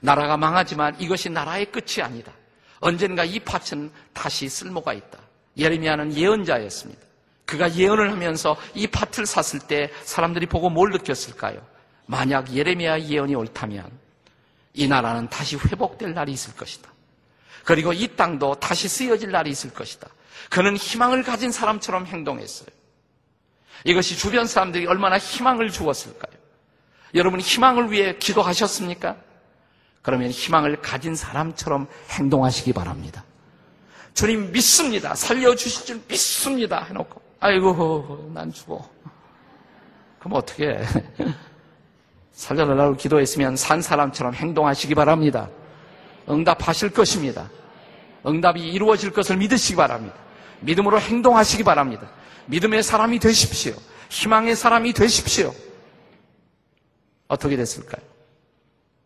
나라가 0.00 0.36
망하지만 0.36 0.98
이것이 0.98 1.28
나라의 1.28 1.70
끝이 1.70 2.02
아니다. 2.02 2.32
언젠가 2.80 3.24
이 3.24 3.38
밭은 3.40 3.90
다시 4.14 4.48
쓸모가 4.48 4.94
있다. 4.94 5.18
예레미야는 5.58 6.16
예언자였습니다. 6.16 7.02
그가 7.44 7.74
예언을 7.74 8.10
하면서 8.12 8.56
이 8.74 8.86
밭을 8.86 9.26
샀을 9.26 9.60
때 9.66 9.90
사람들이 10.04 10.46
보고 10.46 10.70
뭘 10.70 10.90
느꼈을까요? 10.90 11.60
만약 12.10 12.52
예레미야 12.52 13.02
예언이 13.02 13.36
옳다면 13.36 13.88
이 14.74 14.88
나라는 14.88 15.28
다시 15.28 15.56
회복될 15.56 16.12
날이 16.12 16.32
있을 16.32 16.56
것이다. 16.56 16.90
그리고 17.64 17.92
이 17.92 18.08
땅도 18.16 18.56
다시 18.56 18.88
쓰여질 18.88 19.30
날이 19.30 19.50
있을 19.50 19.72
것이다. 19.72 20.08
그는 20.50 20.76
희망을 20.76 21.22
가진 21.22 21.52
사람처럼 21.52 22.06
행동했어요. 22.06 22.66
이것이 23.84 24.18
주변 24.18 24.48
사람들이 24.48 24.86
얼마나 24.86 25.18
희망을 25.18 25.70
주었을까요? 25.70 26.32
여러분 27.14 27.38
희망을 27.38 27.92
위해 27.92 28.16
기도하셨습니까? 28.18 29.16
그러면 30.02 30.30
희망을 30.30 30.82
가진 30.82 31.14
사람처럼 31.14 31.86
행동하시기 32.10 32.72
바랍니다. 32.72 33.24
주님 34.14 34.50
믿습니다. 34.50 35.14
살려주실 35.14 35.86
줄 35.86 36.02
믿습니다. 36.08 36.82
해놓고 36.82 37.22
아이고 37.38 38.32
난 38.34 38.52
죽어. 38.52 38.90
그럼 40.18 40.34
어떻게 40.34 40.70
해? 40.70 40.84
살려달라고 42.40 42.96
기도했으면 42.96 43.54
산 43.54 43.82
사람처럼 43.82 44.32
행동하시기 44.32 44.94
바랍니다. 44.94 45.50
응답하실 46.26 46.88
것입니다. 46.88 47.50
응답이 48.26 48.66
이루어질 48.66 49.10
것을 49.10 49.36
믿으시기 49.36 49.76
바랍니다. 49.76 50.16
믿음으로 50.60 50.98
행동하시기 50.98 51.62
바랍니다. 51.64 52.10
믿음의 52.46 52.82
사람이 52.82 53.18
되십시오. 53.18 53.74
희망의 54.08 54.56
사람이 54.56 54.94
되십시오. 54.94 55.52
어떻게 57.28 57.56
됐을까요? 57.56 58.02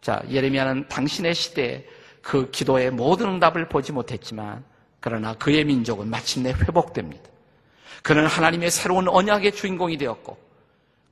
자, 0.01 0.23
예레미야는 0.31 0.89
당신의 0.89 1.35
시대에 1.35 1.85
그 2.23 2.53
기도의 2.53 2.93
모든 2.93 3.27
응답을 3.31 3.69
보지 3.69 3.91
못했지만 3.91 4.65
그러나 5.01 5.35
그의 5.35 5.65
민족은 5.65 6.09
마침내 6.09 6.51
회복됩니다. 6.51 7.29
그는 8.05 8.27
하나님의 8.27 8.71
새로운 8.71 9.09
언약의 9.09 9.53
주인공이 9.57 9.99
되었고 9.99 10.44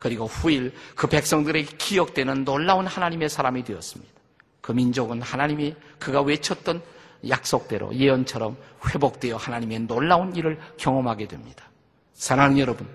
그리고 0.03 0.27
후일 0.27 0.75
그 0.97 1.07
백성들에게 1.07 1.77
기억되는 1.77 2.45
놀라운 2.45 2.89
하나님의 2.89 3.29
사람이 3.29 3.63
되었습니다. 3.63 4.13
그 4.61 4.73
민족은 4.73 5.23
하나님이 5.23 5.77
그가 6.01 6.23
외쳤던 6.23 6.83
약속대로 7.29 7.95
예언처럼 7.95 8.57
회복되어 8.85 9.37
하나님의 9.37 9.83
놀라운 9.83 10.35
일을 10.35 10.59
경험하게 10.77 11.29
됩니다. 11.29 11.67
사랑하는 12.15 12.59
여러분, 12.59 12.89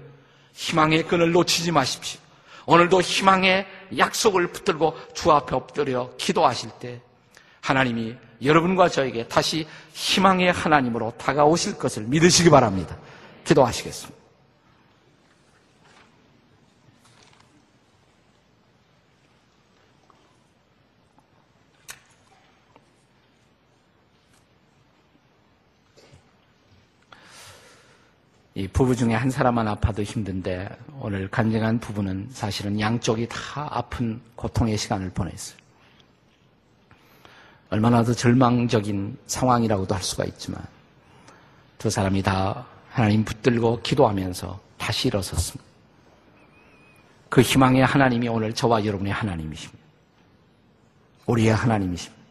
희망의 0.52 1.08
끈을 1.08 1.32
놓치지 1.32 1.72
마십시오. 1.72 2.20
오늘도 2.66 3.00
희망의 3.00 3.66
약속을 3.98 4.52
붙들고 4.52 4.94
주 5.14 5.32
앞에 5.32 5.56
엎드려 5.56 6.12
기도하실 6.18 6.72
때 6.82 7.00
하나님이 7.62 8.18
여러분과 8.44 8.90
저에게 8.90 9.30
다시 9.30 9.66
희망의 9.94 10.52
하나님으로 10.52 11.14
다가오실 11.18 11.78
것을 11.78 12.04
믿으시기 12.04 12.50
바랍니다. 12.50 12.98
기도하시겠습니다. 13.46 14.17
이 28.58 28.68
부부 28.68 28.96
중에 28.96 29.14
한 29.14 29.30
사람만 29.30 29.68
아파도 29.68 30.02
힘든데 30.02 30.68
오늘 31.00 31.30
간증한 31.30 31.80
부부는 31.80 32.30
사실은 32.32 32.80
양쪽이 32.80 33.28
다 33.30 33.68
아픈 33.70 34.20
고통의 34.36 34.76
시간을 34.80 35.12
보냈어요. 35.12 35.56
얼마나 37.70 38.04
더 38.04 38.14
절망적인 38.14 39.16
상황이라고도 39.28 39.94
할 39.94 40.02
수가 40.02 40.26
있지만 40.26 40.60
두 41.78 41.92
사람이 41.92 42.24
다 42.24 42.66
하나님 42.90 43.24
붙들고 43.24 43.82
기도하면서 43.84 44.60
다시 44.80 45.10
일어섰습니다. 45.10 45.64
그 47.30 47.42
희망의 47.42 47.86
하나님이 47.86 48.28
오늘 48.28 48.54
저와 48.54 48.84
여러분의 48.84 49.14
하나님이십니다. 49.14 49.86
우리의 51.28 51.54
하나님이십니다. 51.54 52.24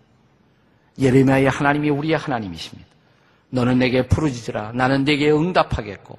예레미야의 0.98 1.50
하나님이 1.50 1.90
우리의 1.90 2.18
하나님이십니다. 2.18 2.95
너는 3.50 3.78
내게 3.78 4.06
부르짖으라. 4.06 4.72
나는 4.72 5.04
내게 5.04 5.30
응답하겠고 5.30 6.18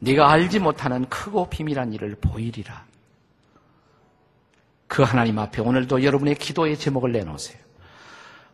네가 0.00 0.30
알지 0.30 0.60
못하는 0.60 1.08
크고 1.08 1.50
비밀한 1.50 1.92
일을 1.92 2.16
보이리라. 2.20 2.86
그 4.86 5.02
하나님 5.02 5.38
앞에 5.38 5.62
오늘도 5.62 6.02
여러분의 6.02 6.34
기도의 6.34 6.76
제목을 6.78 7.12
내놓으세요. 7.12 7.58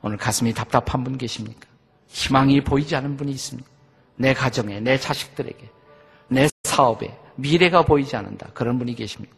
오늘 0.02 0.16
가슴이 0.16 0.52
답답한 0.52 1.02
분 1.02 1.16
계십니까? 1.16 1.66
희망이 2.08 2.60
보이지 2.60 2.94
않은 2.96 3.16
분이 3.16 3.32
있습니까? 3.32 3.68
내 4.16 4.34
가정에, 4.34 4.80
내 4.80 4.98
자식들에게, 4.98 5.70
내 6.28 6.48
사업에 6.64 7.16
미래가 7.36 7.82
보이지 7.82 8.16
않는다. 8.16 8.48
그런 8.54 8.78
분이 8.78 8.94
계십니까? 8.94 9.34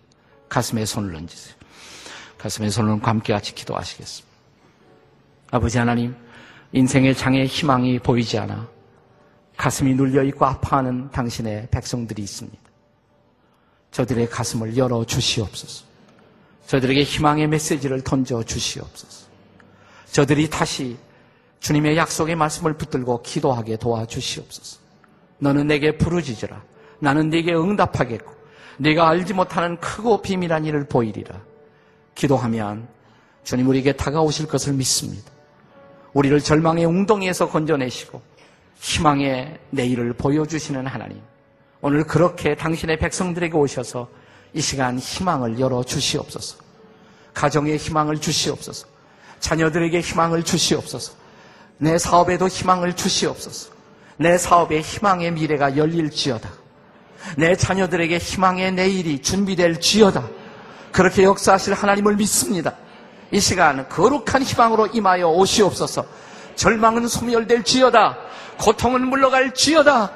가슴에 0.49 0.85
손을 0.85 1.15
얹으세요. 1.15 1.55
가슴에 2.39 2.71
손을 2.71 2.93
얹고 2.93 3.07
함께 3.07 3.33
같이 3.33 3.55
기도하시겠습니다. 3.55 4.29
아버지 5.51 5.79
하나님, 5.79 6.15
인생의 6.73 7.17
장에 7.17 7.47
희망이 7.47 7.99
보이지 7.99 8.39
않아 8.39 8.69
가슴이 9.57 9.95
눌려있고 9.95 10.45
아파하는 10.47 11.11
당신의 11.11 11.69
백성들이 11.71 12.23
있습니다. 12.23 12.59
저들의 13.91 14.29
가슴을 14.31 14.77
열어 14.77 15.05
주시옵소서. 15.05 15.85
저들에게 16.67 17.03
희망의 17.03 17.49
메시지를 17.49 18.03
던져 18.03 18.43
주시옵소서. 18.43 19.27
저들이 20.13 20.49
다시 20.49 20.97
주님의 21.61 21.97
약속의 21.97 22.37
말씀을 22.37 22.75
붙들고 22.75 23.23
기도하게 23.23 23.79
도와주시옵소서. 23.79 24.79
너는 25.39 25.67
내게 25.67 25.97
부르짖으라. 25.97 26.63
나는 27.01 27.31
네게 27.31 27.55
응답하겠고 27.55 28.33
네가 28.79 29.09
알지 29.09 29.35
못하는 29.35 29.77
크고 29.81 30.23
비밀한 30.23 30.65
일을 30.65 30.87
보이리라. 30.87 31.41
기도하면 32.15 32.89
주님 33.43 33.69
우리에게 33.69 33.93
다가오실 33.93 34.47
것을 34.47 34.75
믿습니다. 34.75 35.33
우리를 36.13 36.41
절망의 36.41 36.85
웅덩이에서 36.85 37.49
건져내시고 37.49 38.21
희망의 38.81 39.59
내일을 39.71 40.13
보여주시는 40.15 40.87
하나님. 40.87 41.21
오늘 41.81 42.05
그렇게 42.05 42.55
당신의 42.55 42.99
백성들에게 42.99 43.57
오셔서 43.57 44.09
이 44.55 44.61
시간 44.61 44.99
희망을 44.99 45.61
열어 45.61 45.83
주시옵소서. 45.83 46.59
가정에 47.35 47.77
희망을 47.77 48.19
주시옵소서. 48.21 48.87
자녀들에게 49.41 50.01
희망을 50.01 50.43
주시옵소서. 50.43 51.13
내 51.79 51.99
사업에도 51.99 52.49
희망을 52.49 52.95
주시옵소서. 52.97 53.73
내 54.17 54.37
사업에 54.37 54.81
희망의 54.81 55.33
미래가 55.33 55.77
열릴지어다. 55.77 56.51
내 57.37 57.55
자녀들에게 57.55 58.19
희망의 58.19 58.73
내일이 58.73 59.23
준비될 59.23 59.81
지어다. 59.81 60.29
그렇게 60.91 61.23
역사하실 61.23 61.75
하나님을 61.75 62.17
믿습니다. 62.17 62.75
이 63.31 63.41
시간 63.41 63.89
거룩한 63.89 64.43
희망으로 64.43 64.87
임하여 64.89 65.29
오시옵소서. 65.29 66.05
절망은 66.55 67.09
소멸될 67.09 67.63
지어다. 67.63 68.17
고통은 68.59 69.07
물러갈 69.07 69.55
지어다. 69.55 70.11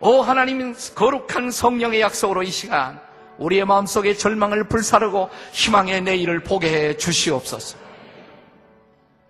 오 0.00 0.20
하나님 0.20 0.74
거룩한 0.94 1.50
성령의 1.50 2.00
약속으로 2.02 2.42
이 2.42 2.50
시간 2.50 3.00
우리의 3.38 3.64
마음속에 3.64 4.14
절망을 4.14 4.64
불사르고 4.64 5.30
희망의 5.52 6.02
내일을 6.02 6.42
보게 6.42 6.72
해 6.72 6.96
주시옵소서. 6.96 7.78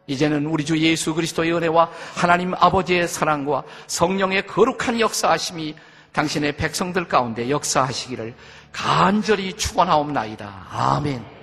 이제는 0.09 0.47
우리 0.47 0.65
주 0.65 0.79
예수 0.79 1.15
그리스도의 1.15 1.53
은혜와 1.53 1.91
하나님 2.15 2.55
아버지의 2.55 3.09
사랑과 3.09 3.65
성령의 3.87 4.47
거룩한 4.47 5.01
역사하심이 5.01 5.75
당신의 6.13 6.57
백성들 6.57 7.09
가운데 7.09 7.51
역사하시기를 7.51 8.35
간절히 8.73 9.53
축원하옵나이다. 9.55 10.67
아멘. 10.71 11.36